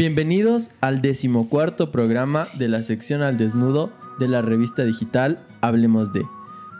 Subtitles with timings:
[0.00, 6.22] Bienvenidos al decimocuarto programa de la sección al desnudo de la revista digital Hablemos de.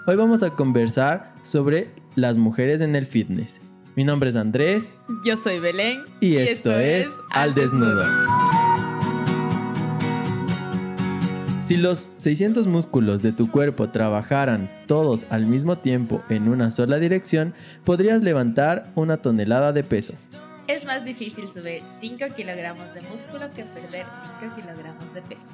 [0.06, 3.60] Hoy vamos a conversar sobre las mujeres en el fitness.
[3.94, 4.90] Mi nombre es Andrés.
[5.22, 5.98] Yo soy Belén.
[6.22, 8.06] Y, esto, es Al desnudo.
[11.60, 16.98] Si los 600 músculos de tu cuerpo trabajaran todos al mismo tiempo en una sola
[16.98, 17.52] dirección,
[17.84, 20.14] podrías levantar una tonelada de peso.
[20.70, 24.06] Es más difícil subir 5 kilogramos de músculo que perder
[24.40, 25.50] 5 kilogramos de peso.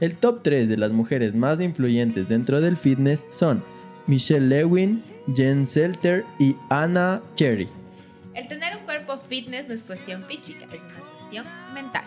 [0.00, 3.64] El top 3 de las mujeres más influyentes dentro del fitness son
[4.06, 5.02] Michelle Lewin,
[5.34, 7.70] Jen Selter y Anna Cherry.
[8.34, 12.04] El tener un cuerpo fitness no es cuestión física, es una cuestión mental.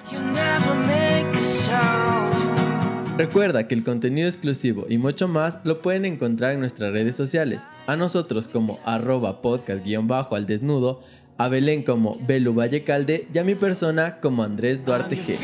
[3.17, 7.63] Recuerda que el contenido exclusivo y mucho más lo pueden encontrar en nuestras redes sociales.
[7.87, 11.01] A nosotros como arroba podcast-al desnudo,
[11.37, 15.37] a Belén como Belu Vallecalde y a mi persona como Andrés Duarte G.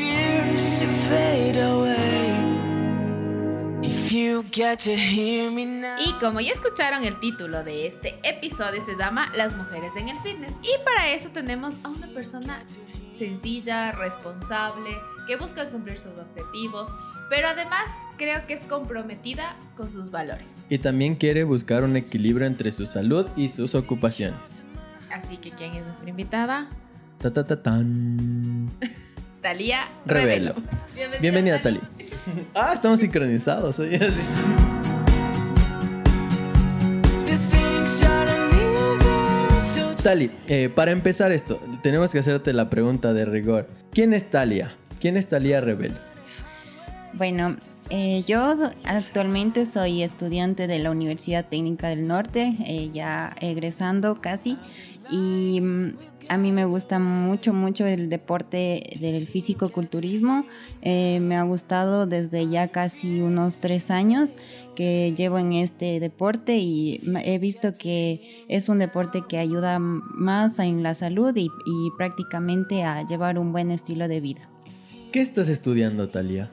[5.98, 10.18] Y como ya escucharon el título de este episodio se llama Las mujeres en el
[10.20, 12.64] fitness y para eso tenemos a una persona
[13.18, 14.90] sencilla, responsable,
[15.26, 16.88] que busca cumplir sus objetivos,
[17.28, 17.84] pero además
[18.16, 20.64] creo que es comprometida con sus valores.
[20.70, 24.62] Y también quiere buscar un equilibrio entre su salud y sus ocupaciones.
[25.12, 26.68] Así que, ¿quién es nuestra invitada?
[27.18, 28.70] Ta ta ta tan.
[29.42, 30.54] Talía Revelo.
[30.94, 31.80] Bienvenida, Bienvenida, Tali.
[32.54, 34.20] Ah, estamos sincronizados, oye, así.
[40.02, 43.68] Tali, eh, para empezar esto, tenemos que hacerte la pregunta de rigor.
[43.90, 44.74] ¿Quién es Talia?
[44.98, 45.96] ¿Quién es Talia Rebelo?
[47.12, 47.56] Bueno,
[47.90, 54.56] eh, yo actualmente soy estudiante de la Universidad Técnica del Norte, eh, ya egresando casi,
[55.10, 55.96] y mm,
[56.28, 60.46] a mí me gusta mucho, mucho el deporte del físico-culturismo.
[60.82, 64.36] Eh, me ha gustado desde ya casi unos tres años
[64.76, 70.58] que llevo en este deporte y he visto que es un deporte que ayuda más
[70.60, 74.48] en la salud y, y prácticamente a llevar un buen estilo de vida.
[75.12, 76.50] ¿Qué estás estudiando, Talia?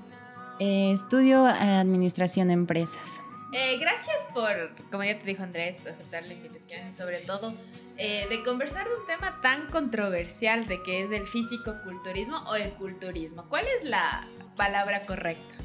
[0.60, 3.22] Eh, estudio administración de empresas.
[3.60, 4.52] Eh, gracias por,
[4.92, 7.56] como ya te dijo Andrés, aceptar la invitación y sobre todo
[7.98, 12.70] eh, de conversar de un tema tan controversial de que es el físico-culturismo o el
[12.74, 13.46] culturismo.
[13.50, 15.56] ¿Cuál es la palabra correcta?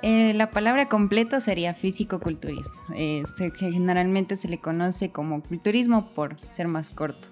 [0.00, 2.72] Eh, la palabra completa sería físico-culturismo.
[2.96, 7.28] Eh, se- que generalmente se le conoce como culturismo por ser más corto.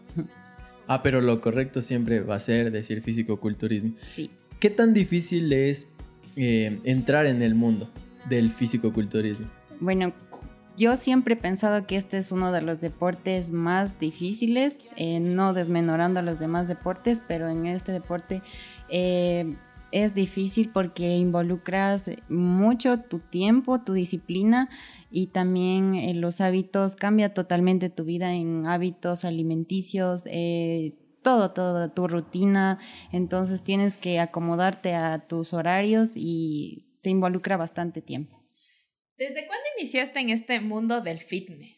[0.87, 3.95] Ah, pero lo correcto siempre va a ser decir físico-culturismo.
[4.11, 4.31] Sí.
[4.59, 5.89] ¿Qué tan difícil es
[6.37, 7.89] eh, entrar en el mundo
[8.29, 9.47] del físico-culturismo?
[9.81, 10.13] Bueno,
[10.77, 15.53] yo siempre he pensado que este es uno de los deportes más difíciles, eh, no
[15.53, 18.43] desmenorando a los demás deportes, pero en este deporte
[18.89, 19.57] eh,
[19.93, 24.69] es difícil porque involucras mucho tu tiempo, tu disciplina
[25.11, 31.91] y también eh, los hábitos, cambia totalmente tu vida en hábitos alimenticios, eh, todo, todo,
[31.91, 32.79] tu rutina,
[33.13, 38.40] entonces tienes que acomodarte a tus horarios y te involucra bastante tiempo.
[39.21, 41.77] ¿Desde cuándo iniciaste en este mundo del fitness?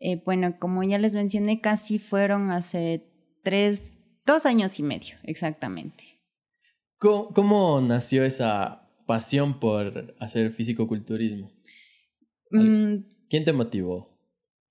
[0.00, 3.06] Eh, bueno, como ya les mencioné, casi fueron hace
[3.44, 3.96] tres,
[4.26, 6.20] dos años y medio, exactamente.
[6.98, 11.52] ¿Cómo, cómo nació esa pasión por hacer físico-culturismo?
[12.50, 12.96] Mm,
[13.30, 14.12] ¿Quién te motivó?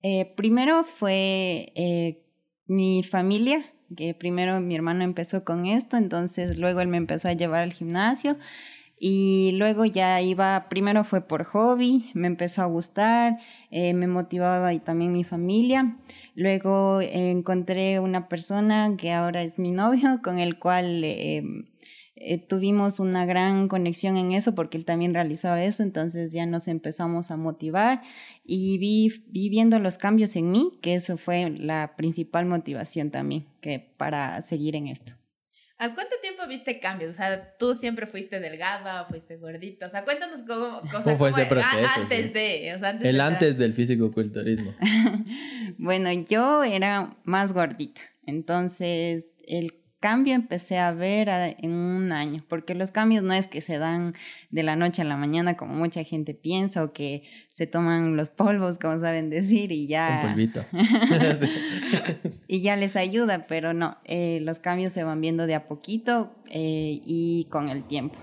[0.02, 2.26] eh, primero fue eh,
[2.66, 7.32] mi familia, que primero mi hermano empezó con esto, entonces luego él me empezó a
[7.32, 8.36] llevar al gimnasio
[8.98, 13.38] y luego ya iba, primero fue por hobby, me empezó a gustar,
[13.70, 15.98] eh, me motivaba y también mi familia.
[16.34, 21.42] Luego encontré una persona que ahora es mi novio, con el cual eh,
[22.16, 26.68] eh, tuvimos una gran conexión en eso porque él también realizaba eso, entonces ya nos
[26.68, 28.02] empezamos a motivar
[28.44, 33.46] y vi, vi viendo los cambios en mí, que eso fue la principal motivación también
[33.60, 35.14] que para seguir en esto.
[35.84, 37.10] ¿Al cuánto tiempo viste cambios?
[37.10, 39.86] O sea, tú siempre fuiste delgada o fuiste gordita.
[39.86, 42.28] O sea, cuéntanos cómo, o sea, ¿Cómo fue ese a- proceso, Antes sí?
[42.30, 44.74] de, o sea, antes El de antes del físico-culturismo.
[45.78, 52.44] bueno, yo era más gordita, entonces el cambio empecé a ver a- en un año,
[52.46, 54.12] porque los cambios no es que se dan
[54.50, 58.28] de la noche a la mañana como mucha gente piensa o que se toman los
[58.28, 60.62] polvos, como saben decir, y ya, polvito.
[61.40, 61.48] Sí.
[62.48, 66.34] y ya les ayuda, pero no, eh, los cambios se van viendo de a poquito
[66.50, 68.18] eh, y con el tiempo.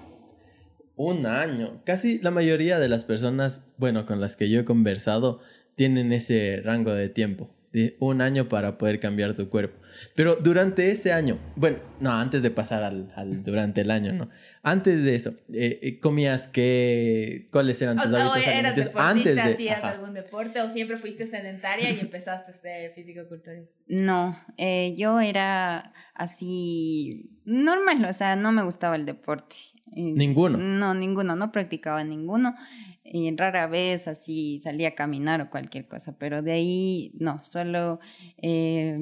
[0.95, 1.81] Un año.
[1.83, 5.39] Casi la mayoría de las personas, bueno, con las que yo he conversado,
[5.75, 7.49] tienen ese rango de tiempo.
[7.73, 9.77] De un año para poder cambiar tu cuerpo.
[10.15, 14.29] Pero durante ese año, bueno, no, antes de pasar al, al durante el año, ¿no?
[14.63, 17.47] Antes de eso, eh, eh, ¿comías qué?
[17.51, 18.85] ¿Cuáles eran tus O hábitos ¿eras alimenticios?
[18.87, 19.41] deportista, Antes de...
[19.41, 19.89] hacías ajá.
[19.91, 23.71] algún deporte o siempre fuiste sedentaria y empezaste a ser físico-culturista?
[23.87, 29.55] No, eh, yo era así normal, o sea, no me gustaba el deporte.
[29.95, 30.57] Eh, Ninguno.
[30.57, 32.55] No, ninguno, no practicaba ninguno.
[33.03, 37.99] Y rara vez así salía a caminar o cualquier cosa, pero de ahí no, solo
[38.37, 38.97] eh,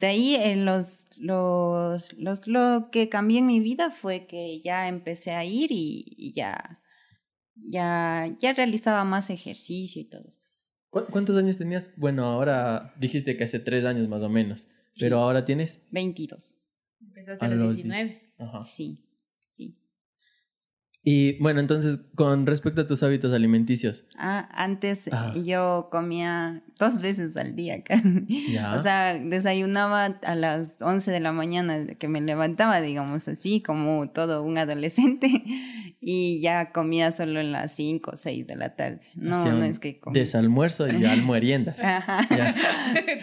[0.00, 4.88] de ahí eh, los, los, los, lo que cambió en mi vida fue que ya
[4.88, 6.80] empecé a ir y, y ya,
[7.54, 10.48] ya, ya realizaba más ejercicio y todo eso.
[10.90, 11.92] ¿Cu- ¿Cuántos años tenías?
[11.96, 15.82] Bueno, ahora dijiste que hace tres años más o menos, pero ahora tienes...
[15.90, 16.54] 22.
[17.00, 18.34] Empezaste A los los 19.
[18.38, 18.62] Ajá.
[18.62, 19.08] Sí, sí.
[21.04, 25.10] Y bueno, entonces, con respecto a tus hábitos alimenticios, Ah, antes
[25.44, 28.52] yo comía dos veces al día casi.
[28.52, 28.74] ya.
[28.74, 34.10] O sea, desayunaba a las 11 de la mañana que me levantaba, digamos así, como
[34.10, 35.28] todo un adolescente,
[36.00, 39.00] y ya comía solo en las 5 o 6 de la tarde.
[39.16, 40.20] No, no es que comía.
[40.22, 41.80] Desalmuerzo y almueriendas.
[41.82, 42.20] Ajá.
[42.30, 42.54] Ya.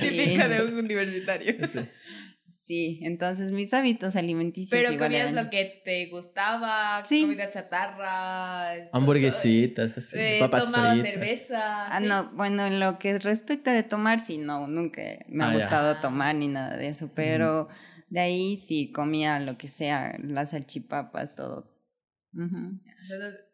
[0.02, 0.54] Típica Sí.
[0.54, 1.54] de un universitario.
[1.66, 1.80] Sí.
[2.70, 7.22] Sí, entonces mis hábitos alimenticios Pero igual comías eran- lo que te gustaba, Sí.
[7.22, 11.12] comida chatarra, Hamburguesitas, así, eh, papas tomaba fritas.
[11.12, 11.88] cerveza.
[11.88, 12.06] Ah, sí.
[12.08, 15.56] no, bueno, en lo que respecta de tomar, sí, no, nunca me ha Ah, ya.
[15.56, 17.70] gustado tomar ni nada de eso, pero
[18.10, 21.76] de ahí sí comía lo que sea, las salchipapas, todo.
[22.34, 22.46] No,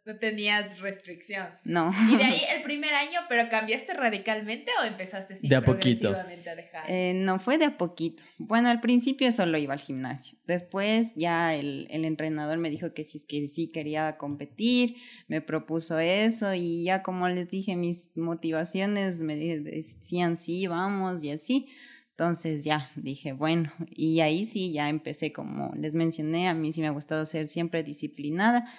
[0.05, 1.47] no tenías restricción.
[1.63, 1.91] No.
[2.09, 6.11] Y de ahí el primer año, pero cambiaste radicalmente o empezaste sí, De a poquito.
[6.11, 6.83] progresivamente a dejar.
[6.91, 8.23] Eh, no fue de a poquito.
[8.37, 10.37] Bueno, al principio solo iba al gimnasio.
[10.45, 14.95] Después ya el, el entrenador me dijo que si es que sí quería competir,
[15.27, 21.31] me propuso eso y ya como les dije, mis motivaciones me decían sí, vamos y
[21.31, 21.67] así.
[22.11, 26.79] Entonces ya dije, bueno, y ahí sí ya empecé como les mencioné, a mí sí
[26.79, 28.71] me ha gustado ser siempre disciplinada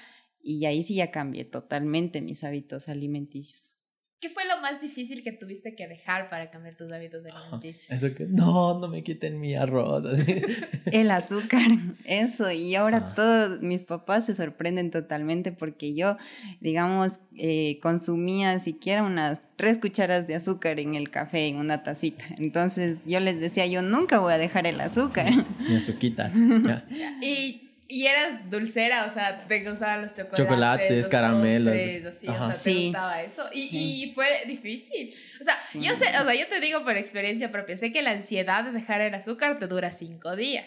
[0.46, 3.72] y ahí sí ya cambié totalmente mis hábitos alimenticios.
[4.18, 7.84] ¿Qué fue lo más difícil que tuviste que dejar para cambiar tus hábitos alimenticios?
[7.90, 10.04] Eso que, no, no me quiten mi arroz.
[10.90, 11.68] El azúcar,
[12.06, 12.50] eso.
[12.50, 13.14] Y ahora Ah.
[13.14, 16.16] todos mis papás se sorprenden totalmente porque yo,
[16.62, 22.24] digamos, eh, consumía siquiera unas tres cucharas de azúcar en el café, en una tacita.
[22.38, 25.30] Entonces yo les decía, yo nunca voy a dejar el azúcar.
[25.68, 26.32] Mi azuquita.
[26.64, 26.86] ya.
[27.20, 30.44] Y, y eras dulcera, o sea, te gustaban los chocolates.
[30.44, 32.50] Chocolates, los caramelos, postres, así, o ajá.
[32.50, 32.84] sea, te Sí.
[32.84, 33.42] gustaba eso.
[33.52, 34.02] Y, Sí.
[34.04, 35.14] y fue difícil.
[35.40, 35.80] O sea, Sí.
[35.80, 38.72] yo sé, o sea, yo te digo por experiencia propia, sé que la ansiedad de
[38.72, 40.66] dejar el azúcar te dura cinco días,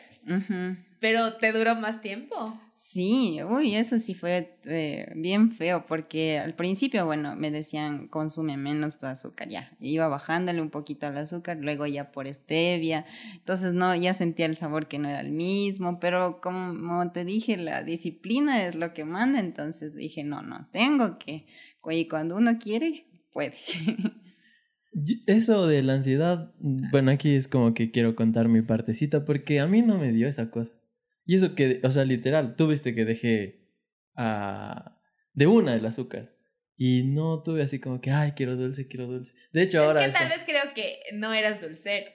[0.99, 2.59] pero te duró más tiempo.
[2.81, 8.55] Sí, uy, eso sí fue eh, bien feo porque al principio, bueno, me decían consume
[8.55, 13.73] menos tu azúcar, ya, iba bajándole un poquito al azúcar, luego ya por stevia, entonces
[13.73, 17.83] no, ya sentía el sabor que no era el mismo, pero como te dije, la
[17.83, 21.47] disciplina es lo que manda, entonces dije, no, no, tengo que,
[21.91, 23.57] y cuando uno quiere, puede.
[25.27, 29.67] Eso de la ansiedad, bueno, aquí es como que quiero contar mi partecita porque a
[29.67, 30.78] mí no me dio esa cosa.
[31.29, 33.59] Y eso que, o sea, literal, tú viste que dejé
[34.15, 34.99] ah,
[35.35, 36.33] de una el azúcar.
[36.75, 39.35] Y no tuve así como que, ay, quiero dulce, quiero dulce.
[39.53, 39.99] De hecho, ahora...
[39.99, 42.07] es que es tal como- vez creo que no eras dulcero.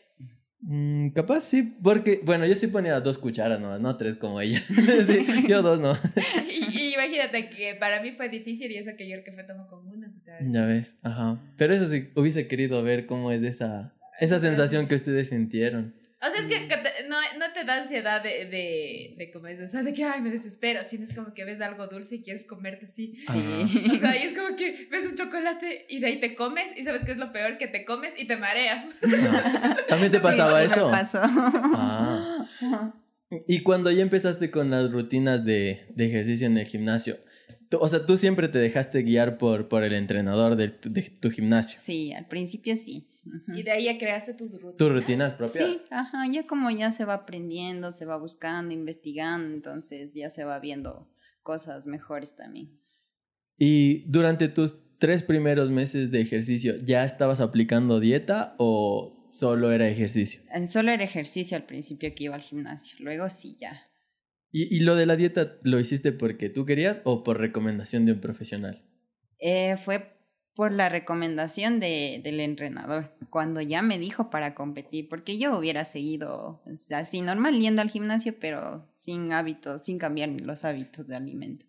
[0.63, 4.61] Mm, capaz sí, porque, bueno, yo sí ponía dos cucharas nomás, no tres como ella.
[5.07, 5.97] Sí, yo dos no.
[6.51, 9.69] Y, y imagínate que para mí fue difícil y eso que yo el café tomo
[9.69, 10.41] con una cuchara.
[10.51, 11.41] Ya ves, ajá.
[11.57, 15.95] Pero eso sí, hubiese querido ver cómo es esa, esa sensación que ustedes sintieron.
[16.27, 19.61] O sea, es que, que te- no, no te da ansiedad de, de, de comer,
[19.63, 22.23] o sea, de que, ay, me desespero, sino es como que ves algo dulce y
[22.23, 23.17] quieres comerte así.
[23.19, 23.91] Sí.
[23.97, 26.85] O sea, y es como que ves un chocolate y de ahí te comes y
[26.85, 28.85] sabes que es lo peor, que te comes y te mareas.
[29.07, 30.91] Ah, ¿También te pasaba Sí, me eso?
[30.91, 31.21] pasó.
[31.23, 32.47] Ah.
[33.47, 37.19] Y cuando ya empezaste con las rutinas de, de ejercicio en el gimnasio,
[37.69, 41.03] tú- o sea, tú siempre te dejaste guiar por, por el entrenador de tu, de
[41.03, 41.79] tu gimnasio.
[41.81, 43.09] Sí, al principio sí.
[43.55, 44.77] Y de ahí ya creaste tus rutinas.
[44.77, 45.69] ¿Tus rutinas propias?
[45.69, 50.45] Sí, ajá, ya como ya se va aprendiendo, se va buscando, investigando, entonces ya se
[50.45, 51.11] va viendo
[51.43, 52.79] cosas mejores también.
[53.57, 59.89] Y durante tus tres primeros meses de ejercicio, ¿ya estabas aplicando dieta o solo era
[59.89, 60.41] ejercicio?
[60.55, 63.83] Eh, Solo era ejercicio al principio que iba al gimnasio, luego sí ya.
[64.51, 68.13] ¿Y, y lo de la dieta lo hiciste porque tú querías o por recomendación de
[68.13, 68.85] un profesional?
[69.39, 70.14] Eh, fue
[70.55, 75.85] por la recomendación de, del entrenador, cuando ya me dijo para competir, porque yo hubiera
[75.85, 81.67] seguido así normal yendo al gimnasio, pero sin hábitos, sin cambiar los hábitos de alimento.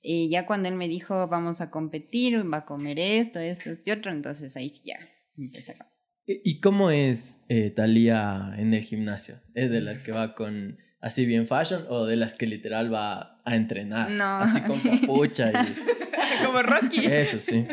[0.00, 3.90] Y ya cuando él me dijo, vamos a competir, va a comer esto, esto, este
[3.90, 4.98] otro, entonces ahí sí ya
[5.36, 5.76] empecé
[6.26, 9.40] ¿Y cómo es eh, Talía en el gimnasio?
[9.54, 13.38] ¿Es de las que va con así bien fashion o de las que literal va
[13.44, 14.10] a entrenar?
[14.10, 14.38] No.
[14.38, 16.44] Así con capucha y...
[16.44, 17.04] Como Rocky.
[17.04, 17.66] Eso sí.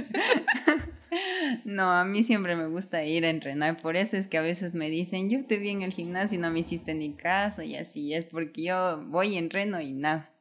[1.63, 4.73] No, a mí siempre me gusta ir a entrenar, por eso es que a veces
[4.73, 7.75] me dicen, yo te vi en el gimnasio y no me hiciste ni caso y
[7.75, 10.31] así es, porque yo voy y entreno y nada.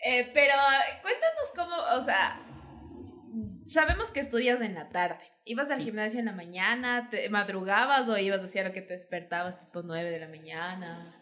[0.00, 0.54] Eh, pero
[1.02, 2.40] cuéntanos cómo, o sea,
[3.66, 5.18] sabemos que estudias en la tarde.
[5.44, 7.08] ¿Ibas al gimnasio en la mañana?
[7.10, 11.17] ¿Te madrugabas o ibas hacia lo que te despertabas tipo 9 de la mañana?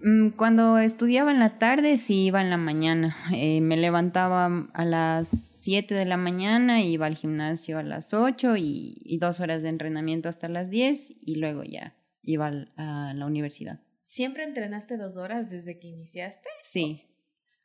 [0.00, 3.16] Mm, Cuando estudiaba en la tarde, sí iba en la mañana.
[3.32, 8.56] Eh, me levantaba a las 7 de la mañana, iba al gimnasio a las 8
[8.56, 13.26] y, y dos horas de entrenamiento hasta las 10 y luego ya iba a la
[13.26, 13.80] universidad.
[14.04, 16.48] ¿Siempre entrenaste dos horas desde que iniciaste?
[16.62, 17.02] Sí,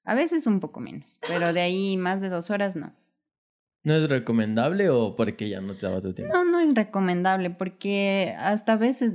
[0.03, 2.96] a veces un poco menos, pero de ahí más de dos horas no.
[3.88, 6.34] ¿No es recomendable o porque ya no te daba tu tiempo?
[6.34, 9.13] No, no es recomendable porque hasta a veces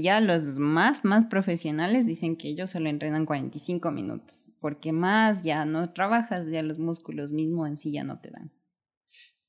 [0.00, 5.64] ya los más, más profesionales dicen que ellos solo entrenan 45 minutos, porque más ya
[5.64, 8.52] no trabajas, ya los músculos mismos en sí ya no te dan.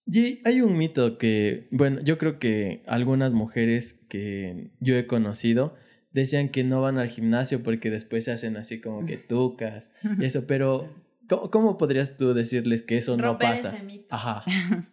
[0.08, 5.76] Y hay un mito que, bueno, yo creo que algunas mujeres que yo he conocido
[6.14, 10.26] decían que no van al gimnasio porque después se hacen así como que tucas y
[10.26, 10.90] eso, pero
[11.30, 13.74] ¿cómo, cómo podrías tú decirles que eso no pasa?
[13.74, 14.08] ese mito.
[14.10, 14.44] Ajá.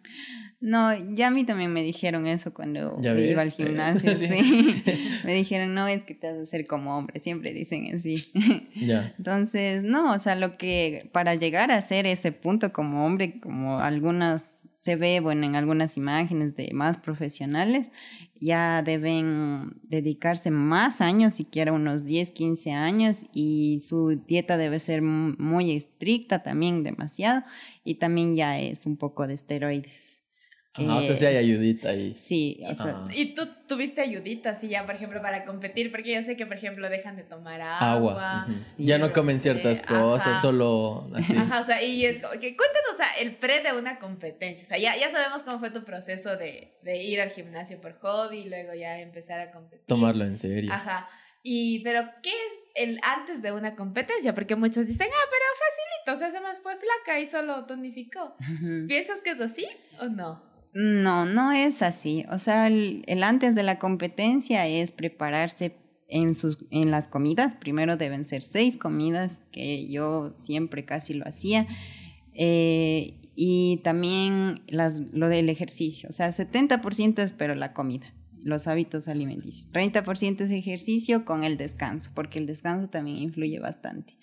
[0.61, 4.27] No, ya a mí también me dijeron eso cuando ¿Ya iba al gimnasio, Sí.
[4.27, 4.83] sí.
[5.25, 8.31] me dijeron, no, es que te vas a hacer como hombre, siempre dicen así.
[8.75, 9.13] Ya.
[9.17, 13.79] Entonces, no, o sea, lo que para llegar a ser ese punto como hombre, como
[13.79, 17.89] algunas se ve, bueno, en algunas imágenes de más profesionales,
[18.41, 25.03] ya deben dedicarse más años, siquiera unos 10, 15 años, y su dieta debe ser
[25.03, 27.43] muy estricta también, demasiado,
[27.83, 30.20] y también ya es un poco de esteroides.
[30.73, 32.15] Sea, que- sí hay ayudita ahí.
[32.15, 33.07] Sí, o sea, Ah.
[33.13, 35.91] ¿Y tú tuviste ayuditas así ya, por ejemplo, para competir?
[35.91, 37.91] Porque yo sé que, por ejemplo, dejan de tomar agua.
[37.91, 38.47] Agua.
[38.77, 38.85] Sí.
[38.85, 39.99] ya no comen ciertas Ajá.
[39.99, 41.35] cosas, solo así.
[41.35, 44.63] Ajá, o sea, y es como que cuéntanos, o sea, el pre de una competencia.
[44.65, 47.93] O sea, ya, ya sabemos cómo fue tu proceso de, de ir al gimnasio por
[47.99, 49.85] hobby y luego ya empezar a competir.
[49.87, 50.71] Tomarlo en serio.
[50.71, 51.09] Ajá.
[51.43, 54.33] Y, pero, ¿qué es el antes de una competencia?
[54.35, 58.35] Porque muchos dicen, ah, pero facilito, o sea, se más fue flaca y solo tonificó.
[58.87, 59.67] ¿Piensas que es así
[59.99, 60.49] o no?
[60.73, 62.25] No, no es así.
[62.31, 65.75] O sea, el, antes de la competencia es prepararse
[66.07, 67.55] en, sus, en las comidas.
[67.55, 71.67] Primero deben ser seis comidas, que yo siempre casi lo hacía.
[72.33, 76.09] Eh, y también las, lo del ejercicio.
[76.09, 79.69] O sea, 70% es pero la comida, los hábitos alimenticios.
[79.71, 84.17] 30% es ejercicio con el descanso, porque el descanso también influye bastante.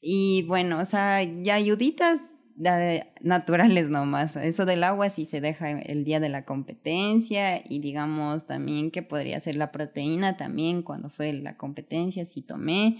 [0.00, 2.20] Y bueno, o sea, ya ayuditas
[3.20, 4.36] naturales nomás.
[4.36, 9.02] Eso del agua sí se deja el día de la competencia y digamos también que
[9.02, 12.98] podría ser la proteína también cuando fue la competencia, sí tomé.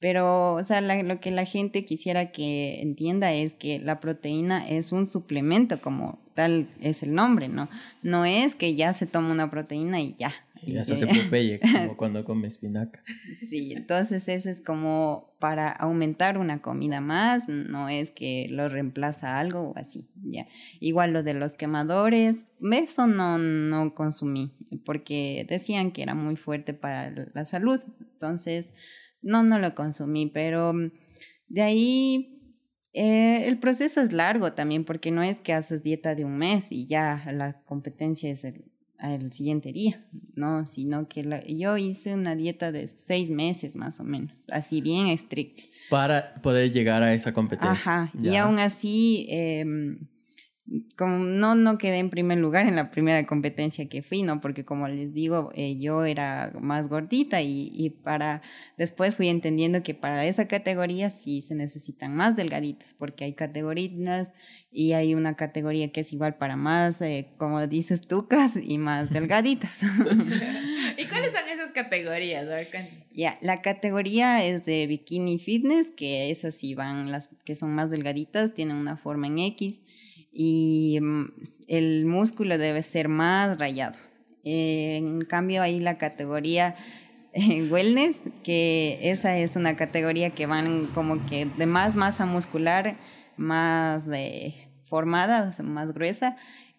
[0.00, 4.92] Pero, o sea, lo que la gente quisiera que entienda es que la proteína es
[4.92, 7.70] un suplemento, como tal es el nombre, ¿no?
[8.02, 10.34] No es que ya se toma una proteína y ya.
[10.66, 13.02] Y eso se Popeye, como cuando come espinaca.
[13.34, 19.38] Sí, entonces eso es como para aumentar una comida más, no es que lo reemplaza
[19.38, 20.46] algo o así, ya.
[20.80, 26.74] Igual lo de los quemadores, eso no, no consumí, porque decían que era muy fuerte
[26.74, 28.72] para la salud, entonces
[29.22, 30.72] no, no lo consumí, pero
[31.48, 32.34] de ahí
[32.94, 36.70] eh, el proceso es largo también, porque no es que haces dieta de un mes
[36.70, 38.70] y ya la competencia es el,
[39.04, 44.00] al siguiente día, no, sino que la- yo hice una dieta de seis meses más
[44.00, 45.62] o menos, así bien estricta.
[45.90, 47.72] Para poder llegar a esa competencia.
[47.72, 49.98] Ajá, y aún así, em,
[50.96, 54.40] como no, no quedé en primer lugar en la primera competencia que fui, ¿no?
[54.40, 58.40] Porque como les digo, eh, yo era más gordita y, y para,
[58.78, 64.32] después fui entendiendo que para esa categoría sí se necesitan más delgaditas, porque hay categorías
[64.72, 69.10] y hay una categoría que es igual para más, eh, como dices, tucas y más
[69.10, 69.82] delgaditas.
[70.96, 72.46] ¿Y cuáles son esas categorías?
[73.12, 77.90] Ya, la categoría es de bikini fitness, que esas sí van, las que son más
[77.90, 79.82] delgaditas, tienen una forma en X
[80.34, 81.24] y mm,
[81.68, 83.96] el músculo debe ser más rayado.
[84.42, 86.76] Eh, en cambio, hay la categoría
[87.32, 92.96] eh, wellness, que esa es una categoría que van como que de más masa muscular,
[93.36, 94.04] más
[94.84, 96.36] formada, más gruesa.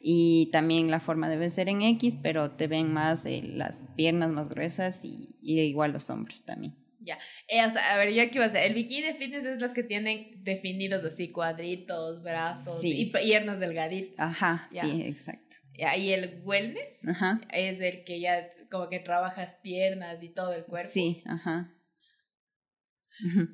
[0.07, 4.31] Y también la forma debe ser en X, pero te ven más eh, las piernas
[4.31, 6.75] más gruesas y, y igual los hombros también.
[7.13, 8.65] Eh, o sea, a ver, yo qué iba a hacer.
[8.65, 12.91] El bikini fitness es las que tienen definidos así cuadritos, brazos Sí.
[12.99, 14.15] y piernas delgaditas.
[14.17, 14.81] Ajá, Ya.
[14.81, 15.55] sí, exacto.
[15.77, 17.41] Y el wellness Ajá.
[17.51, 20.89] es el que ya como que trabajas piernas y todo el cuerpo.
[20.91, 21.71] Sí, ajá.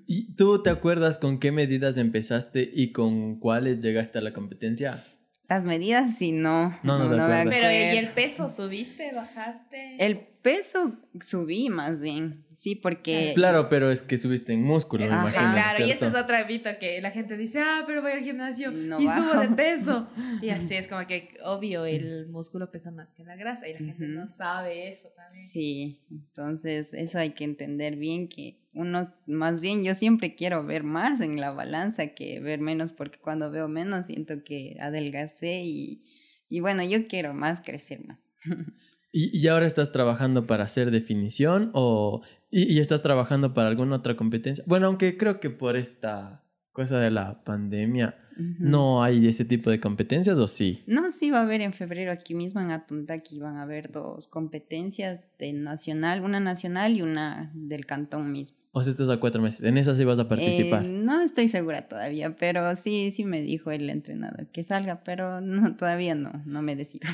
[0.08, 5.04] ¿Y tú te acuerdas con qué medidas empezaste y con cuáles llegaste a la competencia?
[5.48, 6.80] Las medidas sí no.
[6.82, 7.48] No, no te me acuerdas.
[7.50, 8.16] Pero ¿y el acuerdo.
[8.16, 9.98] peso subiste, bajaste?
[10.00, 12.46] El peso subí más bien.
[12.54, 13.32] Sí, porque.
[13.36, 15.52] Claro, pero es que subiste en músculo, me imagino.
[15.52, 16.18] claro, y ese ¿cierto?
[16.18, 19.32] es otro mito que la gente dice, ah, pero voy al gimnasio No y bajo.
[19.34, 20.08] subo de peso.
[20.42, 23.80] Y así es como que, obvio, el músculo pesa más que la grasa y la
[23.80, 24.14] gente Ujú.
[24.14, 25.48] no sabe eso también.
[25.48, 30.84] Sí, entonces eso hay que entender bien que uno, más bien yo siempre quiero ver
[30.84, 36.06] más en la balanza que ver menos, porque cuando veo menos siento que adelgacé y,
[36.50, 38.20] y bueno, yo quiero más, crecer más.
[39.12, 43.98] ¿Y, y ahora estás trabajando para hacer definición o y, y estás trabajando para alguna
[43.98, 44.64] otra competencia?
[44.68, 49.80] Bueno, aunque creo que por esta cosa de la pandemia no hay ese tipo de
[49.80, 50.84] competencias o sí.
[50.88, 54.28] No, sí va a haber en febrero aquí mismo en Atuntaki van a haber dos
[54.28, 58.58] competencias de nacional, una nacional y una del cantón mismo.
[58.72, 59.64] O sea, estás a cuatro meses.
[59.64, 60.86] En esa sí vas a participar.
[60.86, 65.42] Eh, no estoy segura todavía, pero sí, sí me dijo el entrenador que salga, pero
[65.42, 67.08] no, todavía no, no me decido.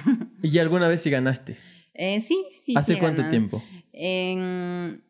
[0.44, 1.58] ¿Y alguna vez sí ganaste?
[1.98, 2.74] Eh, sí, sí.
[2.77, 3.63] ¿Hace sí cuánto tiempo?
[3.92, 5.04] En,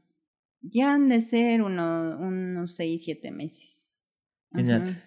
[0.61, 3.89] ya han de ser uno- unos seis, siete meses.
[4.53, 4.81] Genial.
[4.89, 5.03] Ajá.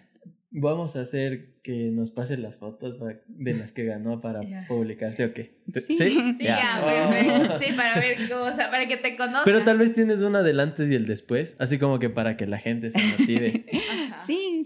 [0.53, 5.23] Vamos a hacer que nos pasen las fotos para- de las que ganó para publicarse
[5.25, 5.61] o qué.
[5.73, 5.95] Sí.
[5.95, 7.09] Sí, ya, Oh.
[7.09, 7.59] perfecto.
[7.61, 9.43] Sí, para ver cómo, o sea, para que te conozcan.
[9.45, 12.47] Pero tal vez tienes una del antes y el después, así como que para que
[12.47, 13.65] la gente se motive.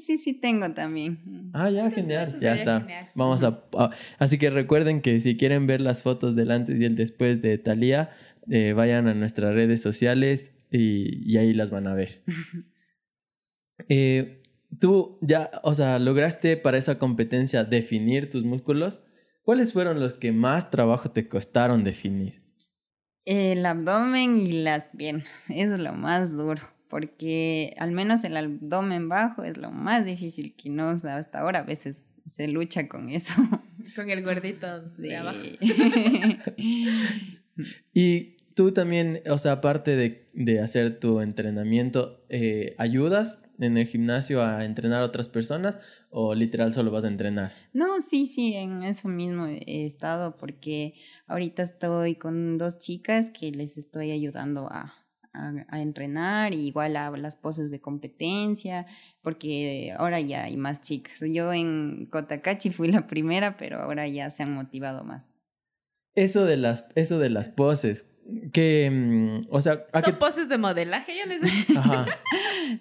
[0.05, 1.49] Sí, sí, tengo también.
[1.53, 2.81] Ah, ya, genial, ya está.
[2.81, 3.09] genial.
[3.15, 6.85] Vamos a, a- Así que recuerden que si quieren ver las fotos del antes y
[6.85, 8.11] el después de Thalía,
[8.49, 12.23] eh, vayan a nuestras redes sociales y, y ahí las van a ver.
[13.89, 14.41] Eh,
[14.79, 19.03] Tú ya, o sea, lograste para esa competencia definir tus músculos.
[19.43, 22.41] ¿Cuáles fueron los que más trabajo te costaron definir?
[23.25, 26.61] El abdomen y las piernas es lo más duro,
[26.95, 31.39] porque al menos el abdomen bajo es lo más difícil que no, o sea, hasta
[31.41, 33.33] ahora a veces se lucha con eso.
[33.97, 35.13] Con el gordito de Sí.
[35.13, 35.37] abajo.
[37.93, 43.87] Y tú también, o sea, aparte de, de hacer tu entrenamiento, eh, ¿ayudas en el
[43.87, 45.77] gimnasio a entrenar a otras personas
[46.09, 47.51] o literal solo vas a entrenar?
[47.73, 50.93] No, sí, sí, en eso mismo he estado porque
[51.27, 54.93] ahorita estoy con dos chicas que les estoy ayudando a,
[55.35, 58.85] a, a entrenar, y igual a las poses de competencia,
[59.21, 61.19] porque ahora ya hay más chicas.
[61.21, 65.35] Yo en Cotacachi fui la primera, pero ahora ya se han motivado más.
[66.15, 68.11] Eso de las, eso de las poses,
[68.53, 71.79] que, mm, o sea, ¿a Son poses de modelaje, yo les digo.
[71.79, 72.05] Ajá.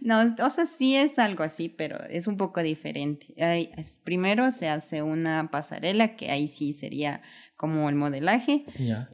[0.01, 3.35] No, o sea, sí es algo así, pero es un poco diferente.
[3.43, 3.71] Hay-
[4.03, 7.21] primero se hace una pasarela, que ahí sí sería
[7.57, 8.65] como el modelaje,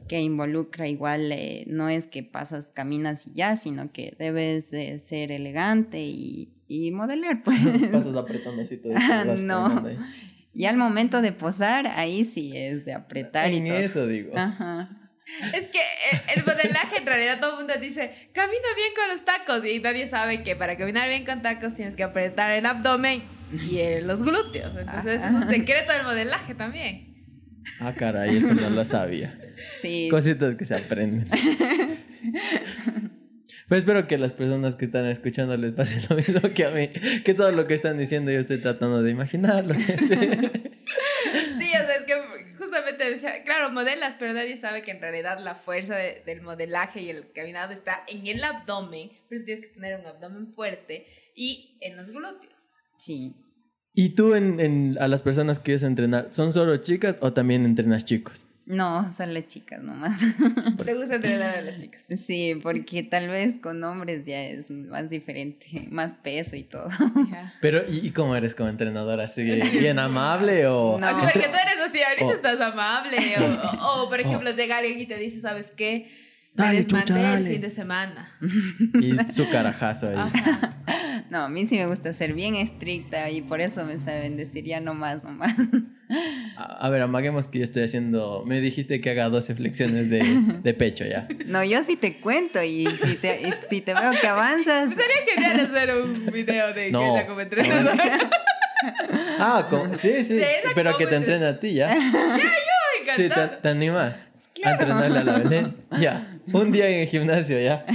[0.09, 4.99] que involucra igual, eh, no es que pasas, caminas y ya, sino que debes de
[4.99, 7.59] ser elegante y, y modelar, pues.
[7.91, 8.93] Pasas apretando así todo.
[8.95, 9.83] Ah, no.
[10.53, 13.77] Y al momento de posar, ahí sí es de apretar y todo.
[13.77, 14.37] eso digo.
[14.37, 14.89] Ajá.
[15.53, 15.79] Es que
[16.11, 19.65] el, el modelaje en realidad todo el mundo dice, camina bien con los tacos.
[19.65, 23.23] Y nadie sabe que para caminar bien con tacos tienes que apretar el abdomen
[23.69, 24.73] y el- los glúteos.
[24.77, 27.10] Entonces es un secreto del modelaje también.
[27.79, 29.39] Ah, caray, eso no lo sabía.
[29.81, 30.07] Sí.
[30.09, 31.27] Cositas que se aprenden.
[33.67, 36.89] Pues espero que las personas que están escuchando les pase lo mismo que a mí.
[37.23, 39.73] Que todo lo que están diciendo yo estoy tratando de imaginarlo.
[41.59, 42.13] Sí, o sea, es que
[42.57, 47.01] justamente, decía, claro, modelas, pero nadie sabe que en realidad la fuerza de- del modelaje
[47.01, 49.09] y el caminado está en el abdomen.
[49.29, 52.53] Por eso tienes que tener un abdomen fuerte y en los glúteos.
[52.97, 53.35] Sí.
[53.93, 57.65] ¿Y tú en, en- a las personas que quieres entrenar, son solo chicas o también
[57.65, 58.45] entrenas chicos?
[58.65, 60.21] No, son las chicas nomás.
[60.85, 62.03] ¿Te gusta entrenar a las chicas?
[62.15, 66.87] Sí, porque tal vez con hombres ya es más diferente, más peso y todo.
[67.29, 67.53] Ya.
[67.59, 69.25] Pero, ¿y, y cómo eres como entrenadora?
[69.25, 69.43] ¿Así
[69.79, 70.97] bien amable o...?
[70.99, 71.07] No.
[71.07, 72.31] Así porque tú eres así, ahorita Oh.
[72.31, 73.17] estás amable.
[73.39, 76.07] O, o- o, por ejemplo, llega alguien y te dice, ¿sabes qué?
[76.53, 77.49] Me Dale, chucha, el dale.
[77.51, 78.29] fin de semana.
[79.01, 80.15] Y su carajazo ahí.
[80.17, 80.80] Ajá.
[81.31, 84.65] No, a mí sí me gusta ser bien estricta y por eso me saben decir
[84.65, 85.55] ya no más, no más.
[86.57, 88.43] A, a ver, amaguemos que yo estoy haciendo...
[88.45, 90.21] Me dijiste que haga 12 flexiones de,
[90.61, 91.29] de pecho ya.
[91.45, 95.33] No, yo sí te cuento y si te, y si te veo que avanzas, Sería
[95.33, 96.99] genial hacer un video de No.
[96.99, 97.39] que ella como.
[99.39, 100.41] Ah, con- sí, sí.
[100.75, 101.95] Pero que te como entrene a ti ya.
[101.95, 104.71] Me Sí, te, te animas a Claro.
[104.81, 105.75] entrenarle a la Belén.
[105.99, 107.85] Ya, un día en el gimnasio ya.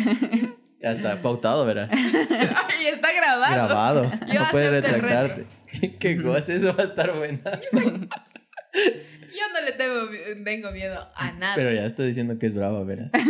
[0.87, 1.90] Ya está pautado, verás.
[1.92, 3.53] Ay, está grabado.
[3.53, 4.09] Grabado.
[4.33, 5.46] Yo no puedes retractarte.
[5.99, 7.59] Qué goce, eso va a estar buenazo.
[7.72, 10.09] Yo no le tengo,
[10.44, 11.57] tengo miedo a nada.
[11.57, 13.11] Pero ya está diciendo que es brava, verás.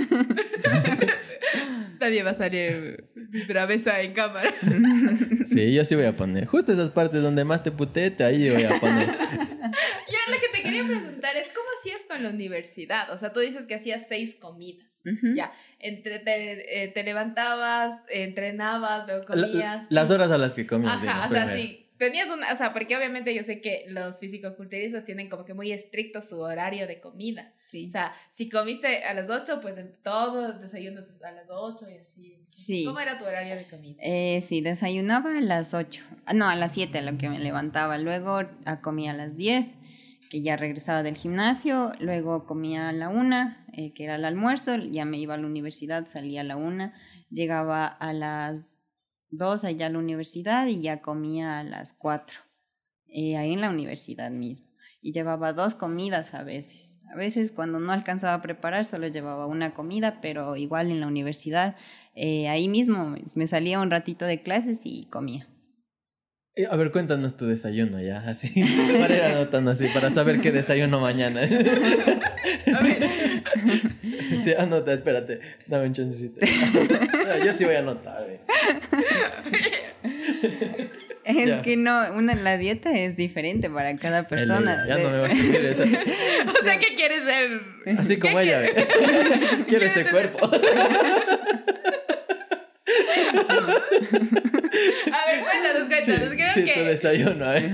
[1.99, 3.09] Nadie va a salir
[3.49, 4.53] braveza en cámara.
[5.47, 6.45] Sí, yo sí voy a poner.
[6.45, 9.07] Justo esas partes donde más te putete, ahí voy a poner.
[9.07, 13.11] Ya lo que te quería preguntar es cómo hacías con la universidad.
[13.15, 14.87] O sea, tú dices que hacías seis comidas.
[15.07, 15.35] Ujú.
[15.35, 19.87] Ya, entre te, eh, te levantabas, entrenabas, luego La- comías.
[19.89, 20.95] las horas a las que comías.
[20.95, 21.83] Ajá, o sea, sí.
[21.99, 25.73] Tenías una, o sea, porque obviamente yo sé que los fisicoculturistas tienen como que muy
[25.73, 27.55] estricto su horario de comida.
[27.69, 27.87] Sí.
[27.87, 31.97] O sea, si comiste a las 8, pues en todo, desayunas a las 8 y
[31.97, 32.47] así.
[32.51, 32.85] Sí.
[32.85, 33.97] ¿Cómo era tu horario de comida?
[34.03, 36.03] Eh, sí, desayunaba a las 8.
[36.27, 37.97] Ah, No, a las 7 lo que me levantaba.
[37.97, 39.75] Luego ah, comía a las 10,
[40.29, 41.93] que ya regresaba del gimnasio.
[41.99, 44.77] Luego comía a la 1, eh, que era el almuerzo.
[44.77, 46.93] Ya me iba a la universidad, salía a la 1.
[47.31, 48.81] Llegaba a las
[49.31, 52.39] 2 allá a la universidad y ya comía a las 4.
[53.09, 54.67] eh, ahí en la universidad mismo.
[55.01, 56.99] Y llevaba dos comidas a veces.
[57.13, 61.07] A veces cuando no alcanzaba a preparar solo llevaba una comida, pero igual en la
[61.07, 61.77] universidad
[62.15, 65.47] eh, ahí mismo me salía un ratito de clases y comía.
[66.57, 68.53] Eh, A ver, cuéntanos tu desayuno ya, así.
[69.01, 71.41] Para ir anotando así, para saber qué desayuno mañana.
[72.75, 72.99] A ver,
[74.43, 75.41] Sí, anota, espérate.
[75.67, 76.41] Dame un chancecito.
[77.45, 78.27] Yo sí voy a anotar.
[81.25, 81.61] Es Ya.
[81.61, 84.85] que no, una, la dieta es diferente para cada El- persona.
[84.87, 85.83] Ya De- no me va a servir esa.
[85.83, 87.61] o sea, ¿qué quieres ser?
[87.99, 88.73] Así como ¿Qué ella, ve.
[88.73, 89.65] quieres?
[89.67, 90.49] Quiero ese cuerpo.
[95.13, 96.35] A ver, cuéntanos, Sí, cuéntanos.
[96.35, 97.71] Creo sí, tu que desayuno, a ver.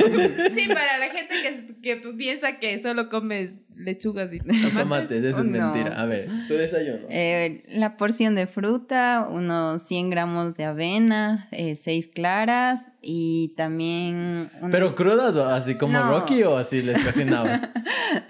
[0.57, 5.25] sí, para la gente que, que piensa que solo comes lechugas y Tomates, tomates.
[5.25, 5.73] eso es No.
[5.73, 6.01] mentira.
[6.01, 7.07] A ver, tu desayuno.
[7.11, 14.51] Eh, la porción de fruta, unos 100 gramos de avena, 6 claras y también...
[14.71, 16.11] ¿Pero crudas o así como No.
[16.11, 17.69] Rocky o así les cocinabas?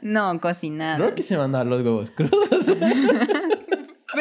[0.00, 1.00] No, cocinadas.
[1.00, 2.66] Rocky se mandaba los huevos crudos.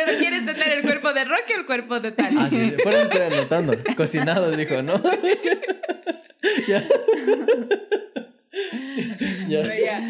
[0.06, 2.38] Pero quieres tener el cuerpo de Rocky o el cuerpo de Tali.
[2.40, 3.74] Ah, sí, por eso estoy anotando.
[3.96, 4.94] Cocinados, dijo, ¿no?
[6.68, 6.84] ya.
[9.48, 9.76] ya.
[9.76, 10.02] Ya.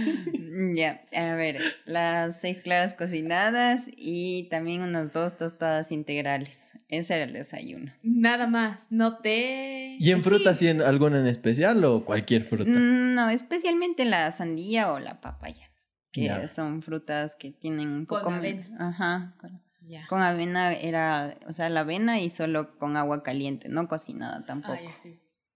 [0.74, 1.02] Ya,
[1.32, 6.68] a ver, las seis claras cocinadas y también unas dos tostadas integrales.
[6.90, 7.94] Ese era el desayuno.
[8.04, 9.96] Nada más, no té.
[10.00, 10.68] ¿Y en fruta Sí.
[10.68, 12.70] en alguna en especial o cualquier fruta?
[12.70, 15.72] Mm, No, especialmente la sandía o la papaya,
[16.12, 16.48] que Ya.
[16.50, 18.32] son frutas que tienen un Con poco...
[18.32, 18.68] avena.
[18.78, 19.62] Ajá, con,
[20.08, 24.80] Con avena era, o sea, la avena y solo con agua caliente, no cocinada tampoco.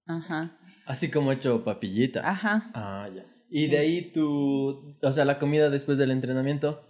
[0.08, 2.22] Ajá, Así como hecho papillita.
[2.30, 2.70] ajá.
[2.74, 3.26] Ah, ya.
[3.50, 6.88] Y de ahí tu, o sea, la comida después del entrenamiento,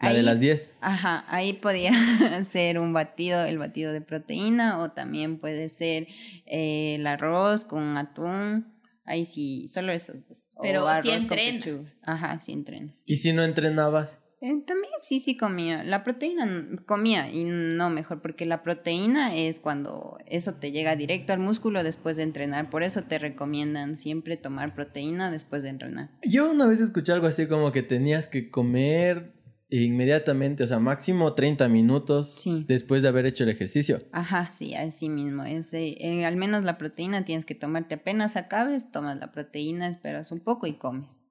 [0.00, 0.70] la de las 10.
[0.80, 1.92] Ajá, ahí podía
[2.44, 6.08] ser un batido, el batido de proteína, o también puede ser
[6.46, 8.72] eh, el arroz con atún.
[9.06, 10.50] Ahí sí, solo esos dos.
[10.54, 11.92] O Pero sí arroz entrenas.
[12.02, 12.94] Ajá, sí entrenas.
[13.06, 15.82] Y si no entrenabas, Eh, también sí, sí comía.
[15.84, 16.46] La proteína
[16.84, 21.82] comía y no mejor, porque la proteína es cuando eso te llega directo al músculo
[21.82, 22.68] después de entrenar.
[22.68, 26.10] Por eso te recomiendan siempre tomar proteína después de entrenar.
[26.22, 29.32] yo una vez escuché algo así como que tenías que comer
[29.70, 32.64] inmediatamente, o sea, máximo 30 minutos Sí.
[32.68, 34.02] después de haber hecho el ejercicio.
[34.12, 35.42] Ajá, sí, así mismo.
[35.44, 40.30] Ese, eh, al menos la proteína tienes que tomarte apenas acabes, tomas la proteína, esperas
[40.32, 41.24] un poco y comes.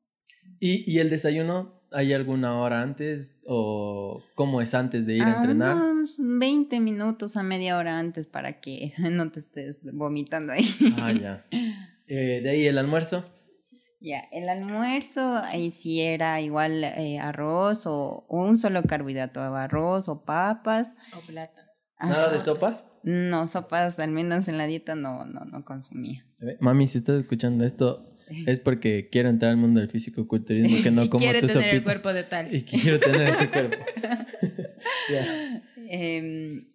[0.60, 1.83] ¿Y, y el desayuno?
[1.94, 5.76] ¿Hay alguna hora antes o cómo es antes de ir a Ah, entrenar?
[5.78, 10.66] Unos 20 minutos a media hora antes para que no te estés vomitando ahí.
[11.00, 11.46] Ah, ya.
[12.06, 13.24] Eh, de ahí el almuerzo.
[14.02, 20.10] Ya, el almuerzo, ahí sí era igual eh, arroz o, o un solo carbohidrato, arroz
[20.10, 20.94] o papas.
[21.18, 21.62] O plata.
[22.02, 22.86] Nada de sopas.
[23.04, 26.26] No, sopas, al menos en la dieta no, no, no consumía.
[26.60, 28.13] Mami, si estás escuchando esto,
[28.48, 31.76] es porque quiero entrar al mundo del físico-culturismo que no y como quiere tu tener
[31.76, 32.58] el cuerpo de Tali.
[32.58, 33.78] Y quiero tener ese cuerpo.
[35.90, 36.66] Em,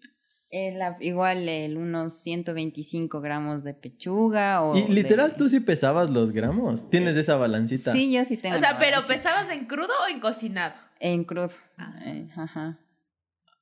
[0.50, 4.76] el- igual el, unos 125 gramos de pechuga o...
[4.76, 6.88] Y literal, de- tú sí pesabas los gramos.
[6.90, 7.92] Tienes esa balancita.
[7.92, 8.56] Sí, yo sí tengo.
[8.56, 9.14] O sea, pero balancita.
[9.14, 10.74] ¿pesabas en crudo o en cocinado?
[11.00, 11.50] En crudo.
[11.76, 11.94] Ah.
[12.04, 12.78] Eh, ajá.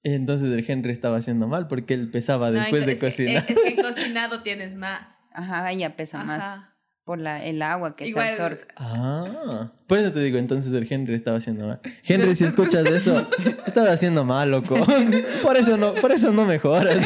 [0.02, 3.44] Entonces el Henry estaba haciendo mal porque él pesaba No, después de es cocinar.
[3.48, 5.16] Es que en cocinado tienes más.
[5.32, 6.75] Ajá, ya pesa más Ajá.
[7.06, 8.66] Por la, el agua que Igual, se absorbe.
[8.76, 11.80] Ah, por eso te digo, entonces el Henry estaba haciendo mal.
[12.04, 13.24] Henry, si escuchas eso,
[13.66, 14.74] estás haciendo mal, loco.
[15.42, 16.96] Por eso no, por eso no mejoras.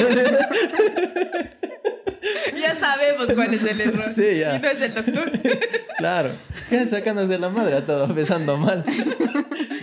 [2.59, 4.03] Ya sabemos cuál es el error.
[4.03, 4.57] Sí, ya.
[4.57, 5.33] Y no es el doctor.
[5.99, 6.31] Claro.
[6.71, 7.75] ¿Qué sacándose la madre?
[7.75, 8.83] Ha estado pesando mal.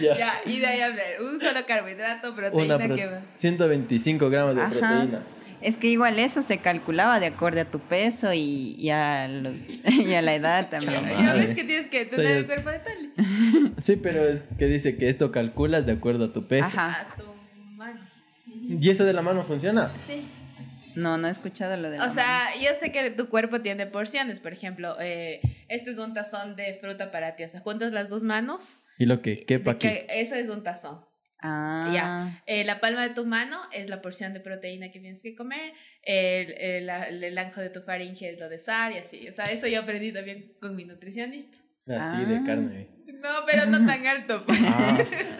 [0.02, 0.18] ya.
[0.18, 3.22] ya, y de ahí a ver, un solo carbohidrato, proteína pro- que va.
[3.36, 4.70] 125 gramos de Ajá.
[4.72, 5.22] proteína.
[5.62, 9.56] Es que igual eso se calculaba de acorde a tu peso y, y a, los,
[9.92, 11.02] y a la edad también.
[11.04, 13.14] Ya ves que tienes que tener el- el cuerpo de Tali.
[13.78, 16.66] Sí, pero es que dice que esto calculas de acuerdo a tu peso.
[16.68, 17.08] Ajá.
[17.12, 17.24] A tu
[17.76, 18.00] mano.
[18.46, 19.92] ¿Y eso de la mano funciona?
[20.06, 20.28] Sí.
[20.96, 23.86] No, no he escuchado lo de la O sea, yo sé que tu cuerpo tiene
[23.86, 24.40] porciones.
[24.40, 27.44] Por ejemplo, eh, este es un tazón de fruta para ti.
[27.44, 28.64] O sea, juntas las dos manos.
[28.98, 29.88] ¿Y lo que quepa aquí?
[29.88, 31.00] que eso es un tazón.
[31.40, 32.44] Ah, Ya.
[32.48, 35.74] Eh, la palma de tu mano es la porción de proteína que tienes que comer.
[36.04, 39.28] El, el, la- el anjo de tu faringe es lo de SAR y así.
[39.30, 41.58] O sea, eso yo aprendí también con mi nutricionista.
[41.88, 42.44] Así de Ah.
[42.46, 42.90] carne.
[43.22, 44.44] No, pero no tan alto.
[44.46, 44.60] pues.
[44.64, 44.98] Ah.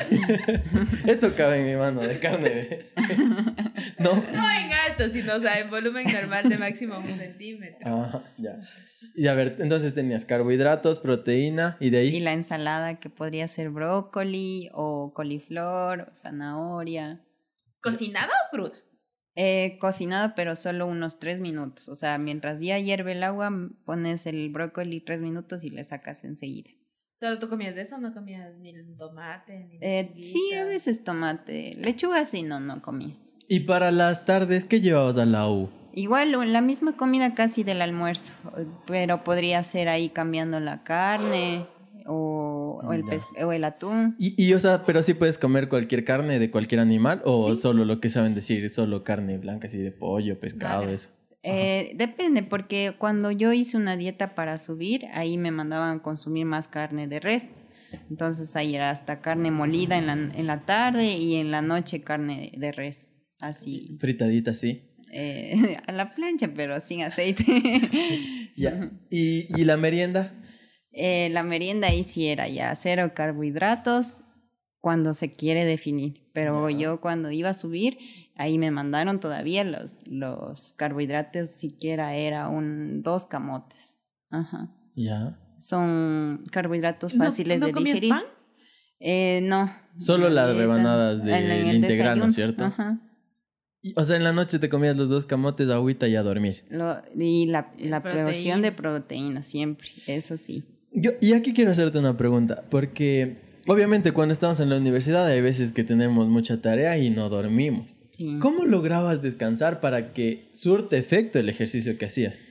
[1.06, 2.88] Esto cabe en mi mano de carne.
[4.00, 4.16] no.
[4.16, 8.04] No en alto, sino, o sea, en volumen normal de máximo un centímetro.
[8.04, 8.58] Ajá, ya.
[9.16, 12.20] Y a ver, entonces tenías carbohidratos, proteína y de Y ahí.
[12.20, 17.22] la ensalada que podría ser brócoli o coliflor, o zanahoria.
[17.82, 18.74] ¿Cocinada o cruda?
[19.40, 21.90] Eh, cocinada, pero solo unos tres minutos.
[21.90, 23.52] O sea, mientras ya hierve el agua,
[23.86, 26.72] pones el brócoli tres minutos y le sacas enseguida.
[27.14, 28.00] ¿Solo tú comías de eso?
[28.00, 29.66] ¿No comías ni el tomate?
[29.66, 31.76] Ni Eh, sí, a veces tomate.
[31.78, 33.16] Lechuga sí, no, no comí.
[33.48, 35.70] Y para las tardes, ¿qué llevabas a la U?
[35.94, 38.34] Igual, la misma comida casi del almuerzo,
[38.88, 41.68] pero podría ser ahí cambiando la carne
[42.08, 44.16] o, o el, pes- o el atún.
[44.18, 47.62] Y, y, o sea, pero sí puedes comer cualquier carne de cualquier animal o Sí.
[47.62, 50.94] solo lo que saben decir, solo carne blanca, así de pollo, pescado, Magra.
[50.94, 51.10] eso.
[51.44, 56.68] Eh, depende, porque cuando yo hice una dieta para subir, ahí me mandaban consumir más
[56.68, 57.52] carne de res.
[58.10, 62.02] Entonces ahí era hasta carne molida en la, en la tarde y en la noche
[62.02, 63.12] carne de res.
[63.40, 64.90] Así, Fritadita, sí.
[65.14, 67.46] eh, a la plancha, pero sin aceite.
[68.58, 68.92] Ya.
[69.12, 70.34] ¿Y, y la merienda?
[71.00, 74.24] Eh, la merienda ahí sí era ya cero carbohidratos
[74.82, 76.24] cuando se quiere definir.
[76.34, 78.00] Pero yo cuando iba a subir,
[78.36, 84.00] ahí me mandaron todavía los, los carbohidratos, siquiera era un dos camotes.
[84.32, 84.70] Ajá.
[84.96, 85.38] Ya.
[85.60, 88.10] Son carbohidratos ¿No- fáciles no de comías digerir.
[88.10, 88.24] pan?
[89.00, 89.72] Eh, no.
[90.00, 92.66] Solo las rebanadas En- en del el integral, ¿no es desayuno, cierto?
[92.66, 93.00] Ajá.
[93.96, 96.66] O sea, en la noche te comías los dos camotes, agüita y a dormir.
[96.70, 98.58] Lo- y la, la proteína.
[98.60, 100.64] de proteína siempre, eso sí.
[101.00, 105.42] Yo, y aquí quiero hacerte una pregunta, porque obviamente cuando estamos en la universidad hay
[105.42, 107.96] veces que tenemos mucha tarea y no dormimos.
[108.12, 108.38] sí.
[108.40, 112.44] ¿Cómo lograbas descansar para que surte efecto el ejercicio que hacías?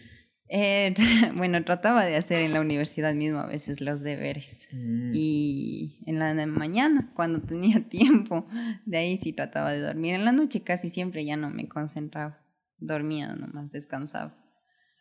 [0.49, 0.95] Eh,
[1.37, 4.69] bueno, trataba de hacer en la universidad mismo a veces los deberes.
[4.73, 5.13] Mm.
[5.13, 8.47] Y en la mañana, cuando tenía tiempo,
[8.85, 10.15] de ahí sí trataba de dormir.
[10.15, 12.41] En la noche casi siempre ya no me concentraba.
[12.79, 14.37] Dormía nomás, descansaba.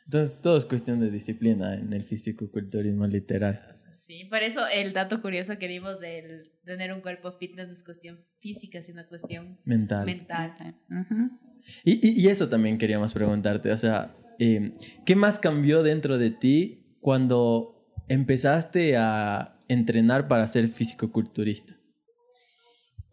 [0.05, 3.71] Entonces todo es cuestión de disciplina en el físico-culturismo literal.
[3.95, 7.83] Sí, por eso el dato curioso que dimos del tener un cuerpo fitness no es
[7.83, 10.05] cuestión física, sino cuestión Mental.
[10.05, 10.75] mental.
[11.83, 14.73] Y, y- y eso también queríamos preguntarte, o sea, eh,
[15.07, 21.73] ¿qué más cambió dentro de ti cuando empezaste a entrenar para ser físico-culturista?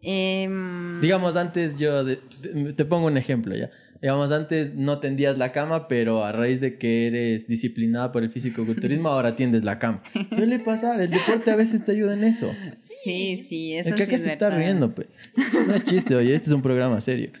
[0.01, 3.71] Em, Digamos, antes yo, de- de- te pongo un ejemplo ya.
[4.03, 8.29] Digamos, antes no tendías la cama, pero a raíz de que eres disciplinada por el
[8.29, 10.03] físico-culturismo, ahora tiendes la cama.
[10.35, 12.53] Suele pasar, el deporte a veces te ayuda en eso.
[12.81, 15.07] sí, sí, eso es que sí acá se está riendo, pues.
[15.67, 17.31] No es chiste, oye, este es un programa serio.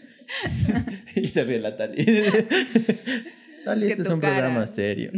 [1.17, 2.05] y se ríe la Tali.
[3.65, 4.35] Tali, este es un cara.
[4.35, 5.11] programa serio.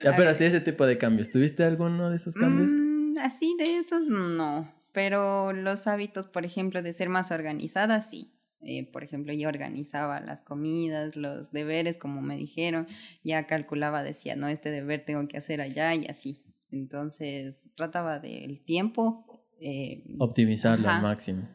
[0.00, 1.30] ya, pero así ese tipo de cambios.
[1.30, 2.70] ¿Tuviste alguno de esos cambios?
[2.70, 8.33] Mm, así de esos no, pero los hábitos, por ejemplo, de ser más organizada, sí.
[8.66, 12.86] Eh, por ejemplo, yo organizaba las comidas, los deberes, como me dijeron,
[13.22, 16.42] ya calculaba, decía, no, este deber tengo que hacer allá y así.
[16.70, 19.46] Entonces, trataba del tiempo.
[19.60, 21.48] eh, Optimizarlo al máximo.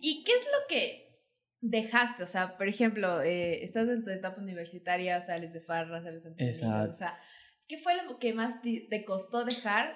[0.00, 1.20] ¿Y qué es lo que
[1.60, 2.24] dejaste?
[2.24, 6.34] O sea, por ejemplo, eh, estás en tu etapa universitaria, sales de farra, sales con
[6.34, 6.94] tus Exacto.
[6.94, 7.18] O sea,
[7.68, 9.94] ¿qué fue lo que más te costó dejar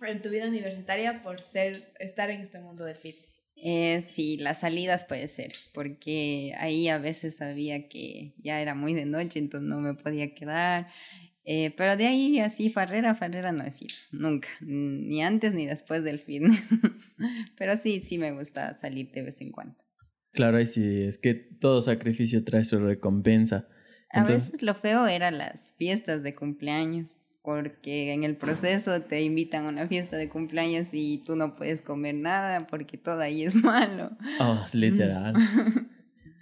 [0.00, 3.31] en tu vida universitaria por ser, estar en este mundo del fitness?
[3.64, 8.92] Eh, sí, las salidas puede ser, porque ahí a veces sabía que ya era muy
[8.92, 10.88] de noche, entonces no me podía quedar.
[11.44, 16.02] Eh, pero de ahí así, farrera, farrera no he sido, nunca, ni antes ni después
[16.02, 16.60] del fitness.
[17.56, 19.76] pero sí, sí me gusta salir de vez en cuando.
[20.32, 23.68] Claro, ahí sí, es que todo sacrificio trae su recompensa.
[24.10, 29.66] A veces lo feo eran las fiestas de cumpleaños, porque en el proceso te invitan
[29.66, 33.54] a una fiesta de cumpleaños y tú no puedes comer nada porque todo ahí es
[33.54, 34.16] malo.
[34.40, 35.34] oh, es literal.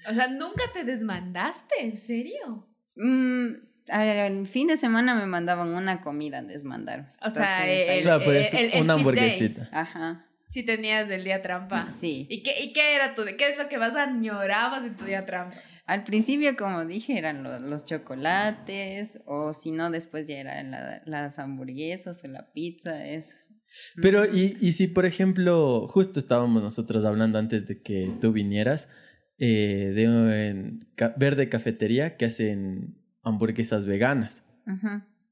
[0.08, 1.74] O sea, ¿nunca te desmandaste?
[1.80, 2.66] ¿En serio?
[2.96, 3.46] Mm,
[3.90, 7.14] al fin de semana me mandaban una comida a desmandar.
[7.22, 9.68] O sea, Entonces, el- ahí- Claro, pues el- el una hamburguesita.
[9.72, 11.92] Ajá, Sí tenías del día trampa.
[11.96, 12.26] sí.
[12.28, 15.24] ¿Y qué, ¿Y qué era tu, qué es lo que más añorabas de tu día
[15.24, 15.56] trampa?
[15.90, 21.03] Al principio, como dije, eran lo- los, chocolates, o si no, después ya eran la-
[21.05, 23.35] las hamburguesas o la pizza, eso.
[24.00, 28.88] Pero, y, y si por ejemplo, justo estábamos nosotros hablando antes de que tú vinieras,
[29.38, 34.44] eh, de un, ca- Verde Cafetería que hacen hamburguesas veganas.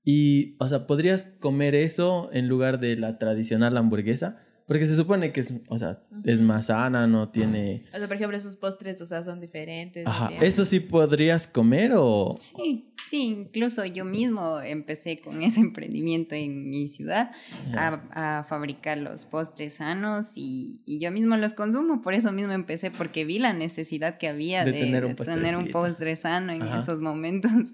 [0.04, 4.44] Y, o sea, ¿podrías comer eso en lugar de la tradicional hamburguesa?
[4.68, 7.84] Porque se supone que es, o sea, es más sana, no tiene...
[7.90, 10.04] O sea, por ejemplo, esos postres, o sea, son diferentes.
[10.04, 12.34] ¿no Ajá, ¿eso sí podrías comer o...?
[12.36, 17.30] Sí, sí, incluso yo mismo empecé con ese emprendimiento en mi ciudad
[17.74, 22.52] a, a fabricar los postres sanos y, y yo mismo los consumo, por eso mismo
[22.52, 25.72] empecé, porque vi la necesidad que había De de, tener un de tener un postrecito.
[25.80, 26.82] postre sano en Ajá.
[26.82, 27.72] esos momentos.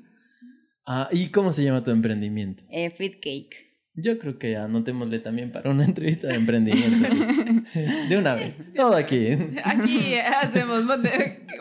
[0.86, 2.62] Ah, ¿y cómo se llama tu emprendimiento?
[2.70, 3.63] Eh, Fit Cake.
[3.96, 7.08] Yo creo que anotémosle también para una entrevista de emprendimiento.
[7.08, 7.80] sí.
[8.08, 8.56] De una vez.
[8.74, 9.28] Todo aquí.
[9.64, 11.02] Aquí hacemos, mon-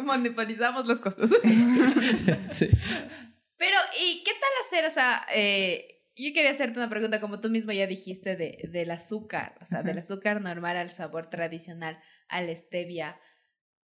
[0.05, 1.29] monopolizamos los costos.
[2.49, 2.67] Sí.
[3.57, 4.89] Pero, ¿y qué tal hacer?
[4.89, 8.91] O sea, eh, yo quería hacerte una pregunta, como tú mismo ya dijiste, de, del
[8.91, 13.19] azúcar, o sea, del azúcar normal al sabor tradicional, al stevia.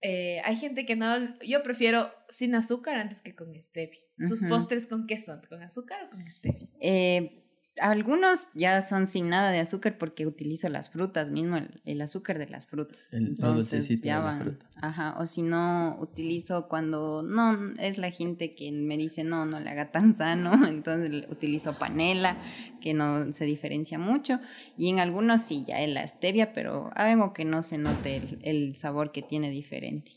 [0.01, 3.99] Eh, hay gente que no, yo prefiero sin azúcar antes que con stevia.
[4.27, 5.41] ¿Tus postres con qué son?
[5.47, 6.67] ¿Con azúcar o con stevia?
[6.81, 7.45] Eh,
[7.81, 12.37] algunos ya son sin nada de azúcar porque utilizo las frutas mismo, el, el azúcar
[12.37, 13.13] de las frutas.
[13.13, 14.41] El- Entonces ya de la van.
[14.43, 14.69] fruta.
[14.81, 19.59] Ajá, o si no, utilizo cuando no es la gente que me dice no, no
[19.59, 22.37] le haga tan sano, entonces utilizo panela,
[22.81, 24.39] que no se diferencia mucho.
[24.77, 28.39] Y en algunos sí, ya es la stevia, pero algo que no se note el,
[28.43, 30.13] el sabor que tiene diferente.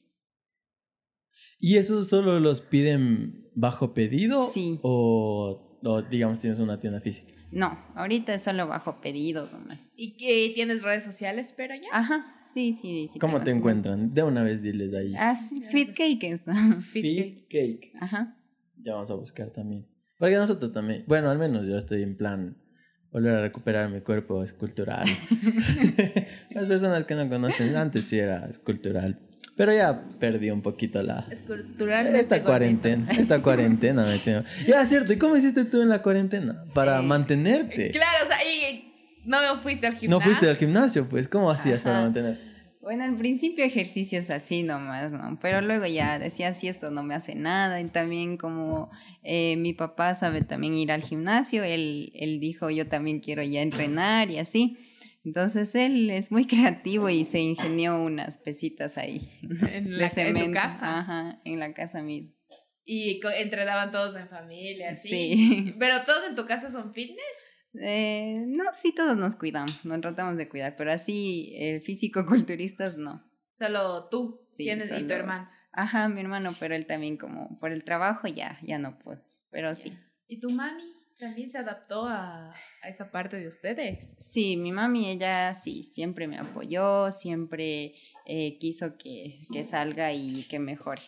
[1.59, 4.47] ¿Y eso solo los piden bajo pedido?
[4.47, 4.79] Sí.
[4.83, 7.33] O, o, digamos tienes una tienda física?
[7.51, 9.93] No, ahorita es solo bajo pedidos nomás.
[9.97, 11.89] ¿Y que tienes redes sociales, pero ya?
[11.93, 13.11] Ajá, sí, sí.
[13.13, 13.59] sí ¿Cómo te así.
[13.59, 14.15] encuentran?
[14.15, 15.15] De una vez diles ahí.
[15.19, 16.55] Ah, sí, Fit Cake está.
[16.81, 17.93] Fit Fit Cake.
[18.01, 18.39] Ajá.
[18.83, 19.87] Ya vamos a buscar también.
[20.19, 22.57] Porque nosotros también, bueno, al menos yo estoy en plan
[23.11, 25.07] volver a recuperar mi cuerpo escultural.
[26.51, 29.21] Las personas que no conocen, antes sí era escultural.
[29.63, 31.25] Pero ya perdí un poquito la...
[31.31, 32.49] Esculturalmente Esta gordito.
[32.49, 34.43] cuarentena, esta cuarentena me tiene...
[34.67, 36.65] Ya, cierto, ¿y cómo hiciste tú en la cuarentena?
[36.75, 37.93] Para Eh, mantenerte.
[37.93, 38.93] Claro, o sea, y
[39.25, 40.25] no fuiste al No gimnasio.
[40.27, 42.45] fuiste al gimnasio, pues, ¿cómo hacías para mantenerte?
[42.81, 45.39] Bueno, al principio ejercicios así nomás, ¿no?
[45.41, 47.81] Pero luego ya decía, si esto no me hace nada.
[47.81, 48.91] Y también como
[49.23, 53.63] eh, mi papá sabe también ir al gimnasio, él, él dijo, yo también quiero ya
[53.63, 54.77] entrenar y así.
[55.25, 59.31] Entonces él es muy creativo y se ingenió unas pesitas ahí.
[59.43, 60.99] En, la, en tu casa.
[60.99, 62.35] Ajá, en la casa misma.
[62.85, 65.09] Y entrenaban todos en familia, así.
[65.09, 65.75] Sí.
[65.79, 67.23] Pero todos en tu casa son fitness.
[67.81, 73.25] Eh, no, sí, todos nos cuidamos, nos tratamos de cuidar, pero así eh, físico-culturistas no.
[73.59, 75.49] Solo tú Sí, tienes y tu hermano.
[75.73, 79.23] Ajá, mi hermano, pero él también como por el trabajo ya, ya no puede.
[79.51, 79.97] Pero sí.
[80.27, 80.83] ¿Y tu mami
[81.23, 84.09] también se adaptó a, a esa parte de ustedes?
[84.19, 87.95] Sí, mi mami, ella sí, siempre me apoyó, siempre
[88.27, 91.03] eh, quiso que, que salga y que mejore.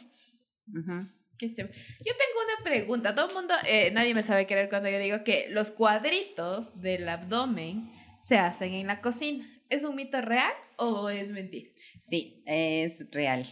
[1.36, 1.74] Chévere.
[1.98, 3.14] Yo tengo una pregunta.
[3.14, 7.08] Todo el mundo, eh, nadie me sabe querer cuando yo digo que los cuadritos del
[7.08, 9.44] abdomen se hacen en la cocina.
[9.68, 11.70] ¿Es un mito real o es mentira?
[12.06, 13.44] Sí, es real.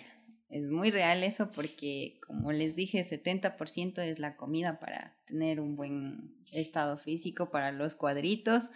[0.53, 5.77] Es muy real eso porque, como les dije, 70% es la comida para tener un
[5.77, 8.71] buen estado físico para los cuadritos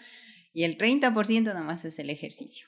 [0.54, 2.66] y el 30% nomás es el ejercicio.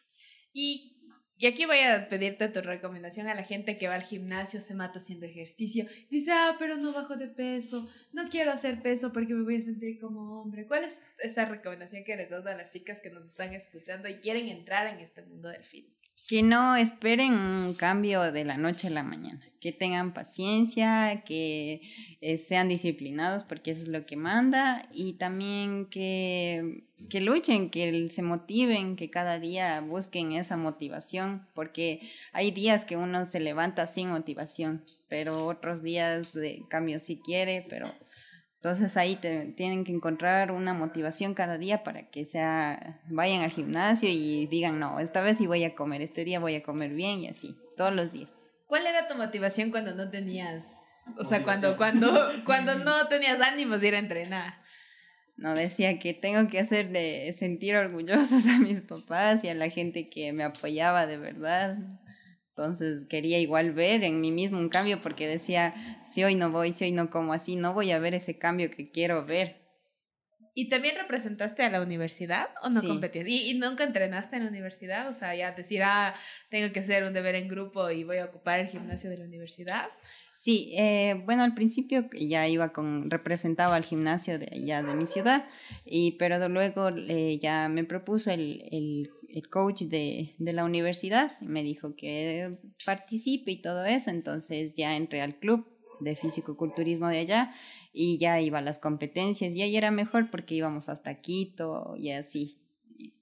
[0.52, 0.98] Y,
[1.38, 4.74] y aquí voy a pedirte tu recomendación a la gente que va al gimnasio, se
[4.74, 5.86] mata haciendo ejercicio.
[6.10, 9.62] Dice, ah, pero no bajo de peso, no quiero hacer peso porque me voy a
[9.62, 10.66] sentir como hombre.
[10.66, 14.16] ¿Cuál es esa recomendación que les das a las chicas que nos están escuchando y
[14.16, 15.97] quieren entrar en este mundo del fitness?
[16.28, 21.80] Que no esperen un cambio de la noche a la mañana, que tengan paciencia, que
[22.20, 28.10] eh, sean disciplinados porque eso es lo que manda y también que, que luchen, que
[28.10, 32.00] se motiven, que cada día busquen esa motivación porque
[32.32, 37.66] hay días que uno se levanta sin motivación, pero otros días de cambio sí quiere,
[37.70, 37.94] pero
[38.60, 43.50] entonces ahí te- tienen que encontrar una motivación cada día para que sea, vayan al
[43.50, 46.90] gimnasio y digan, no, esta vez sí voy a comer, este día voy a comer
[46.92, 48.32] bien y así, todos los días.
[48.66, 50.64] ¿Cuál era tu motivación cuando no tenías,
[51.18, 52.10] o sea, cuando, cuando,
[52.44, 54.54] cuando no tenías ánimos de ir a entrenar?
[55.36, 59.70] No, decía que tengo que hacer de sentir orgullosos a mis papás y a la
[59.70, 61.76] gente que me apoyaba de verdad.
[62.58, 66.72] Entonces quería igual ver en mí mismo un cambio porque decía, si hoy no voy,
[66.72, 69.62] si hoy no como así, no voy a ver ese cambio que quiero ver.
[70.54, 72.88] ¿Y también representaste a la universidad o no Sí.
[72.88, 73.28] competías?
[73.28, 75.08] ¿Y, y nunca entrenaste en la universidad?
[75.08, 76.16] O sea, ya decir, ah,
[76.50, 79.24] tengo que hacer un deber en grupo y voy a ocupar el gimnasio de la
[79.24, 79.86] universidad.
[80.34, 85.06] Sí, eh, bueno, al principio ya iba con, representaba al gimnasio de allá de mi
[85.06, 85.48] ciudad,
[85.84, 91.38] y, pero luego eh, ya me propuso el, el, el coach de, de, la universidad,
[91.40, 95.66] me dijo que participe y todo eso, entonces ya entré al club
[96.00, 97.54] de físico-culturismo de allá
[97.92, 102.10] y ya iba a las competencias y ahí era mejor porque íbamos hasta Quito y
[102.10, 102.58] así.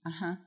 [0.02, 0.46] Ajá.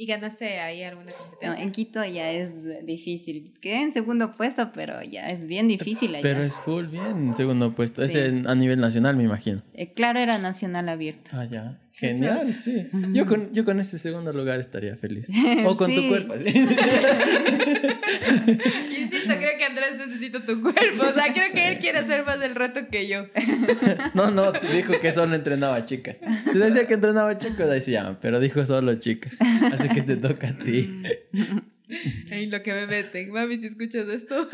[0.00, 1.48] ¿Y ganaste ahí alguna competencia?
[1.50, 3.52] No, en Quito ya es difícil.
[3.60, 6.22] Quedé en segundo puesto, pero ya es bien difícil allá.
[6.22, 8.06] Pero es full bien segundo puesto.
[8.06, 8.16] Sí.
[8.16, 9.60] Es a nivel nacional, me imagino.
[9.74, 11.30] Eh, claro, era nacional abierto.
[11.32, 11.80] Ah, ya.
[11.92, 12.86] Genial, sí.
[13.12, 15.26] Yo con, yo con ese segundo lugar estaría feliz.
[15.66, 15.96] O con Sí.
[15.96, 16.34] tu cuerpo.
[16.38, 16.44] ¿sí?
[19.00, 19.47] Insisto, creo que
[19.78, 21.02] Andrés necesita tu cuerpo.
[21.02, 23.26] O sea, creo que él quiere hacer más el reto que yo.
[24.14, 26.18] No, no, dijo que solo entrenaba chicas.
[26.50, 29.36] Si decía que entrenaba chicos, ahí se llama, pero dijo solo chicas.
[29.72, 31.02] Así que te toca a ti.
[32.30, 33.30] Ay, lo que me meten.
[33.30, 34.48] Mami, si escuchas esto.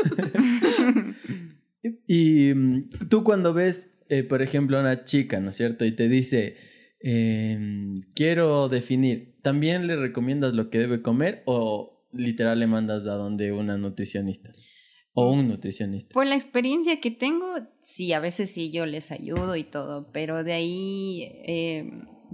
[2.07, 5.85] Y mm, tú cuando ves, eh, por ejemplo, a una chica, ¿no es cierto?
[5.85, 6.57] Y te dice,
[7.01, 7.59] eh,
[8.15, 13.53] quiero definir, ¿también le recomiendas lo que debe comer o literal le mandas a donde
[13.53, 14.53] una nutricionista?
[15.15, 16.13] O un nutricionista.
[16.13, 17.47] Por la experiencia que tengo,
[17.81, 21.89] sí, a veces sí yo les ayudo y todo, pero de ahí eh,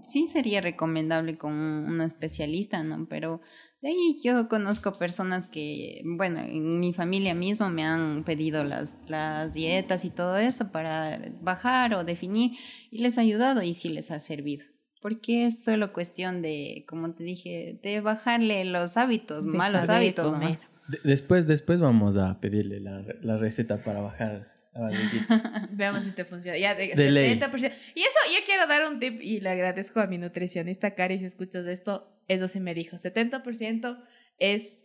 [0.04, 3.06] sí sería recomendable con un especialista, ¿no?
[3.08, 3.42] Pero
[3.82, 8.98] de ahí yo conozco personas que, bueno, en mi familia mismo me han pedido las,
[9.08, 12.52] las dietas y todo eso para bajar o definir
[12.90, 14.64] y les ha ayudado y sí les ha servido.
[15.00, 20.38] Porque es solo cuestión de, como te dije, de bajarle los hábitos, De malos hábitos.
[20.38, 20.69] ¿no?
[20.90, 24.48] De- después, después vamos a pedirle la, la receta para bajar la.
[25.72, 26.56] Veamos si te funciona.
[26.58, 27.38] Ya, de, De ley.
[27.38, 27.72] 70%.
[27.94, 31.24] Y eso, yo quiero dar un tip y le agradezco a mi nutricionista Cari si
[31.24, 32.16] escuchas esto.
[32.28, 32.96] Eso sí me dijo.
[32.96, 34.02] 70%
[34.38, 34.82] es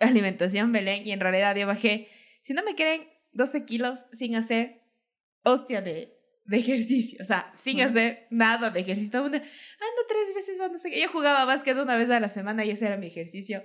[0.00, 2.08] alimentación Belén y en realidad yo bajé,
[2.42, 4.82] si no me creen, 12 kilos sin hacer
[5.42, 7.18] hostia de, de ejercicio.
[7.22, 9.18] O sea, sin hacer nada de ejercicio.
[9.18, 11.00] Ando tres veces no sé qué.
[11.00, 13.64] Yo jugaba básquet una vez a la semana y ese era mi ejercicio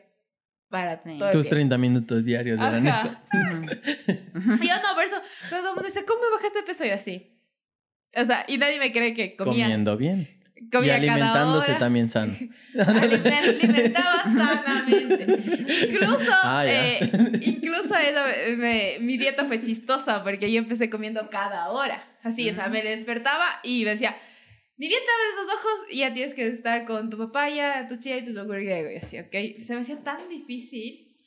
[0.72, 1.50] para el Tus tiempo.
[1.50, 3.10] 30 minutos diarios eran eso.
[3.34, 6.86] Yo no, por eso todo el mundo dice, ¿cómo bajaste de peso?
[6.86, 7.38] Y así.
[8.18, 10.28] O sea, y nadie me cree que comía, Comiendo bien.
[10.72, 11.80] comía y cada alimentándose hora.
[11.80, 12.34] también sano.
[12.76, 15.88] Aliment- me alimentaba sanamente.
[15.90, 21.70] Incluso, Ah, eh, incluso eso, me- mi dieta fue chistosa porque yo empecé comiendo cada
[21.70, 22.04] hora.
[22.24, 24.16] Así, o sea, me despertaba y me decía,
[24.82, 27.98] ni bien te abres los ojos y ya tienes que estar con tu papaya, tu
[27.98, 28.90] chía y tu yogur griego.
[28.90, 29.64] Y así, ok.
[29.64, 31.20] Se me hacía tan difícil.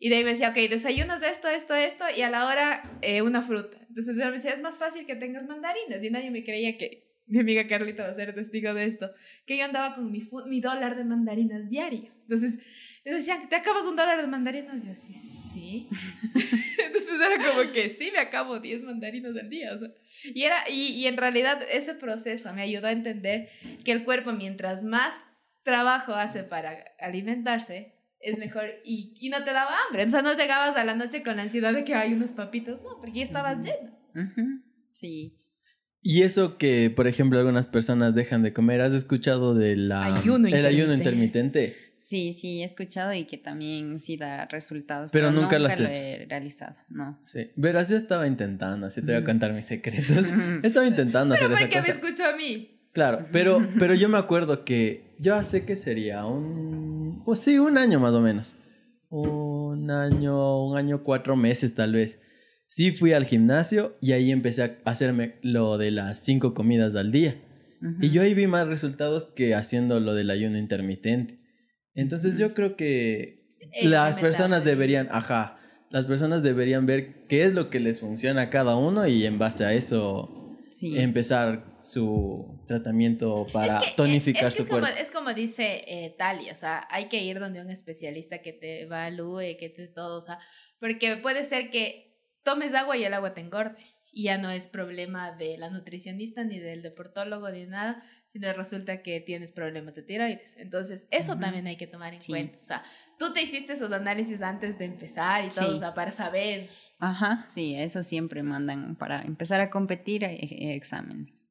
[0.00, 3.22] Y de ahí me decía, ok, desayunas esto, esto, esto, y a la hora eh,
[3.22, 3.78] una fruta.
[3.88, 6.02] Entonces yo me decía, es más fácil que tengas mandarinas.
[6.02, 9.10] Y nadie me creía que mi amiga Carlita va a ser testigo de esto.
[9.44, 12.12] Que yo andaba con mi, mi dólar de mandarinas diario.
[12.22, 12.58] Entonces
[13.04, 14.82] me decían, ¿te acabas un dólar de mandarinas?
[14.82, 15.88] Y yo así, sí.
[16.32, 19.74] Entonces era como que sí, me acabo 10 mandarinas al día.
[19.74, 19.88] O sea,
[20.24, 23.48] y, era, y, y en realidad ese proceso me ayudó a entender
[23.84, 25.14] que el cuerpo mientras más
[25.62, 30.04] trabajo hace para alimentarse, es mejor y, y no te daba hambre.
[30.04, 32.80] O sea, no llegabas a la noche con la ansiedad de que hay unos papitos,
[32.82, 33.66] no, porque ya estabas Ujú.
[33.66, 34.62] lleno.
[34.92, 35.36] Sí.
[36.08, 40.64] Y eso que, por ejemplo, algunas personas dejan de comer, ¿has escuchado del Ayuno el
[40.64, 41.74] ayuno intermitente.
[41.98, 45.10] Sí, sí, he escuchado y que también sí da resultados.
[45.10, 45.90] Pero nunca lo has hecho.
[45.90, 47.18] he realizado, no.
[47.24, 47.50] Sí.
[47.56, 49.26] Verás, yo estaba intentando, así te voy a Ujú.
[49.26, 50.28] contar mis secretos.
[50.62, 52.70] Estaba intentando hacer Pero ¿por qué me escuchó a mí?
[52.92, 57.24] Claro, pero, pero yo me acuerdo que yo hace que sería un...
[57.24, 58.54] Pues sí, un año más o menos.
[59.08, 62.20] Un año, un año, cuatro meses tal vez.
[62.68, 67.12] Sí fui al gimnasio y ahí empecé a hacerme lo de las cinco comidas al
[67.12, 67.40] día.
[68.00, 71.38] Y yo ahí vi más resultados que haciendo lo del ayuno intermitente.
[71.94, 73.46] Entonces yo creo que
[73.82, 75.58] las personas deberían, ajá,
[75.90, 79.38] las personas deberían ver qué es lo que les funciona a cada uno y en
[79.38, 80.32] base a eso
[80.78, 80.98] Sí.
[80.98, 84.98] empezar su tratamiento para Es que, eh, tonificar es que su es como, cuerpo.
[85.00, 88.82] es como dice eh, Talia, o sea, hay que ir donde un especialista que te
[88.82, 90.38] evalúe, que te todo, o sea,
[90.78, 92.05] porque puede ser que
[92.46, 93.76] tomes agua y el agua te engorde.
[94.10, 99.02] Y ya no es problema de la nutricionista ni del deportólogo ni nada, sino resulta
[99.02, 100.54] que tienes problemas de tiroides.
[100.56, 102.32] Entonces, eso también hay que tomar en Sí.
[102.32, 102.58] cuenta.
[102.62, 102.82] O sea,
[103.18, 105.76] tú te hiciste esos análisis antes de empezar y todo, Sí.
[105.76, 106.66] o sea, para saber.
[106.98, 111.46] Ajá, sí, eso siempre mandan para empezar a competir eh, exámenes.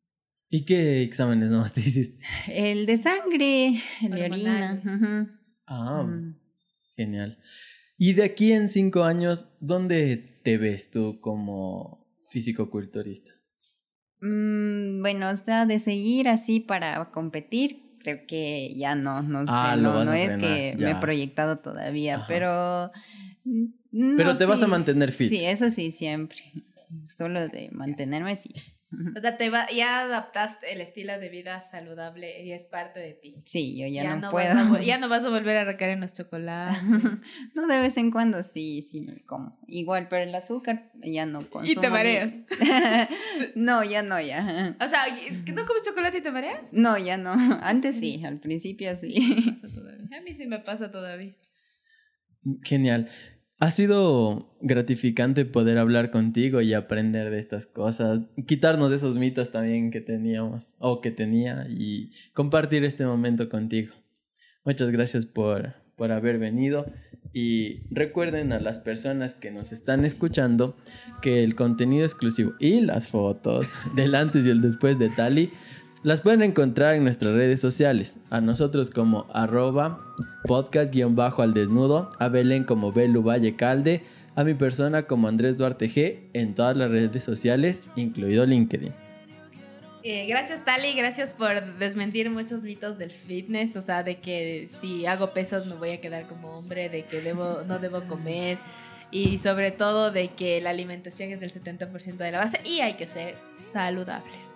[0.50, 2.18] ¿Y qué exámenes nomás te hiciste?
[2.48, 4.82] El de sangre, el de orina.
[5.68, 6.36] Ah, Mm.
[6.96, 7.38] genial.
[7.98, 13.32] Y de aquí en cinco años, ¿dónde te ves tú como físico-culturista?
[14.22, 19.48] Mm, bueno, o sea, de seguir así para competir, creo que ya no, no sé,
[19.50, 22.28] Ah, lo no, es que me he proyectado todavía, Ajá.
[22.28, 22.92] pero...
[23.92, 25.30] no, Pero te vas a mantener fit.
[25.30, 26.38] Sí, eso sí, siempre.
[27.18, 28.52] solo de mantenerme, sí.
[29.16, 33.14] O sea, te va, ya adaptaste el estilo de vida saludable y es parte de
[33.14, 33.42] ti.
[33.46, 34.76] Sí, yo ya, no, vas puedo.
[34.76, 36.82] a ya no vas a volver a recaer en los chocolates.
[37.56, 39.60] no, de vez en cuando sí, sí me como.
[39.68, 41.72] Igual, pero el azúcar ya no consumo.
[41.72, 42.34] y te mareas.
[43.56, 44.76] no, ya no, ya.
[44.80, 45.04] O sea,
[45.46, 46.62] ¿que ¿no comes chocolate y te mareas?
[46.72, 47.34] No, ya no.
[47.62, 49.60] Antes sí, al principio sí.
[49.62, 50.18] Pasa todavía.
[50.18, 51.36] A mí sí me pasa todavía.
[52.64, 53.10] Genial.
[53.58, 59.52] Ha sido gratificante poder hablar contigo y aprender de estas cosas, quitarnos de esos mitos
[59.52, 63.94] también que teníamos o que tenía y compartir este momento contigo.
[64.66, 66.86] Muchas gracias por, por haber venido
[67.32, 70.76] y recuerden a las personas que nos están escuchando
[71.22, 75.52] que el contenido exclusivo y las fotos del antes y el después de Tali
[76.06, 78.20] las pueden encontrar en nuestras redes sociales.
[78.30, 80.06] A nosotros como arroba
[80.44, 84.04] podcast-al desnudo, a Belén como Belu Valle Calde,
[84.36, 88.94] a mi persona como Andrés Duarte G en todas las redes sociales, incluido LinkedIn.
[90.04, 95.08] Eh, gracias Tali, gracias por desmentir muchos mitos del fitness, o sea, de que si
[95.08, 98.60] hago pesos me voy a quedar como hombre, de que debo, no debo comer
[99.10, 102.94] y sobre todo de que la alimentación es del 70% de la base y hay
[102.94, 103.34] que ser
[103.74, 104.52] saludables.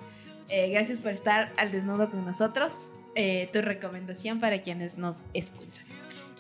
[0.50, 2.74] Eh, gracias por estar al desnudo con nosotros.
[3.16, 5.86] Eh, tu recomendación para quienes nos escuchan.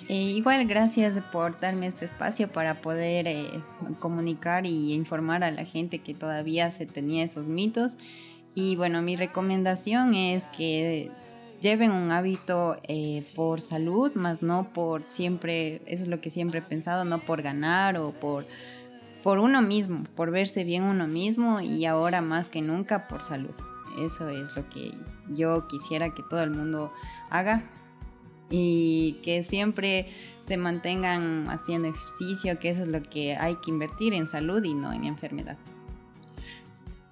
[0.07, 3.61] Eh, igual, gracias por darme este espacio para poder eh,
[3.99, 7.93] comunicar y informar a la gente que todavía se tenía esos mitos.
[8.55, 11.11] Y bueno, mi recomendación es que
[11.61, 16.59] lleven un hábito eh, por salud, más no por siempre, eso es lo que siempre
[16.59, 18.47] he pensado, no por ganar o por,
[19.21, 23.53] por uno mismo, por verse bien uno mismo y ahora más que nunca por salud.
[23.97, 24.93] Eso es lo que
[25.29, 26.91] yo quisiera que todo el mundo
[27.29, 27.63] haga
[28.49, 30.07] y que siempre
[30.47, 34.73] se mantengan haciendo ejercicio, que eso es lo que hay que invertir en salud y
[34.73, 35.57] no en enfermedad.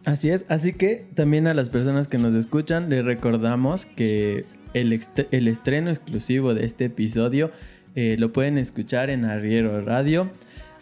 [0.05, 4.99] Así es, así que también a las personas que nos escuchan les recordamos que el,
[5.31, 7.51] el estreno exclusivo de este episodio
[7.95, 10.29] eh, lo pueden escuchar en Arriero Radio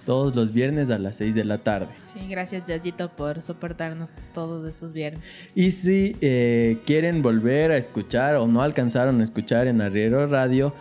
[0.05, 1.87] todos los viernes a las 6 de la tarde.
[2.17, 5.21] Sí, gracias Yayito por soportarnos todos estos viernes.
[5.53, 10.73] Y si eh, quieren volver a escuchar o no alcanzaron a escuchar en Arriero Radio,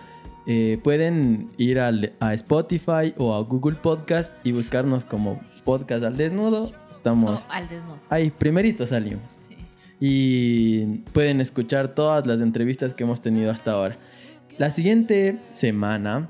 [0.47, 6.17] eh, pueden ir al- a Spotify o a Google Podcast y buscarnos como Podcast al
[6.17, 6.71] Desnudo.
[6.91, 7.99] Estamos O al desnudo.
[8.11, 9.39] ahí, primerito salimos.
[9.41, 9.57] Sí.
[10.01, 13.97] Y pueden escuchar todas las entrevistas que hemos tenido hasta ahora.
[14.59, 16.29] La siguiente semana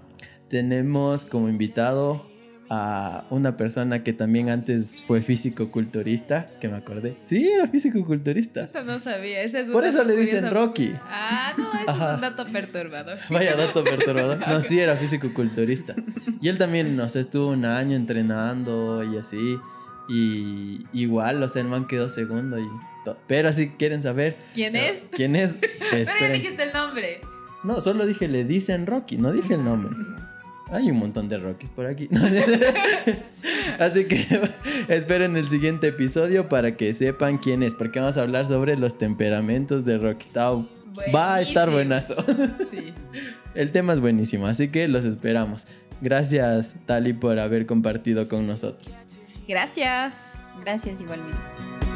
[0.48, 2.24] tenemos como invitado
[2.70, 7.16] a una persona que también antes fue físico-culturista, que me acordé.
[7.22, 8.64] Sí, era físico-culturista.
[8.64, 9.42] Eso no sabía.
[9.42, 10.50] Ese es un Por eso dato le dicen.
[10.50, 10.94] Rocky.
[11.04, 12.08] Ah, no, eso Ajá.
[12.08, 13.18] es un dato perturbador.
[13.30, 14.38] Vaya dato perturbador.
[14.48, 15.94] No, sí, era físico-culturista.
[16.40, 19.58] Y él también, no sé, estuvo un año entrenando y así.
[20.08, 22.66] Y igual, o sea, el man quedó segundo y
[23.04, 23.18] todo.
[23.26, 25.02] Pero si quieren saber ¿Quién es?
[25.12, 25.54] quién es,
[25.90, 27.20] pues, Pero ya dijiste el nombre.
[27.62, 29.96] No, solo dije le dicen Rocky, no dije el nombre.
[30.74, 32.08] Hay un montón de Rockies por aquí.
[33.78, 34.26] Así que
[34.88, 38.98] esperen el siguiente episodio para que sepan quién es, porque vamos a hablar sobre los
[38.98, 40.26] temperamentos de Rocky.
[40.26, 40.50] Está-
[41.14, 42.16] Va a estar buenazo.
[42.70, 42.92] Sí.
[43.54, 45.66] El tema es buenísimo, así que los esperamos.
[46.00, 48.90] Gracias, Tali, por haber compartido con nosotros.
[49.46, 50.12] Gracias.
[50.60, 51.38] Gracias igualmente.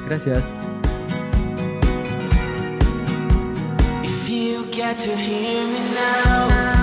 [0.08, 0.44] Gracias.
[4.04, 6.77] If you get to hear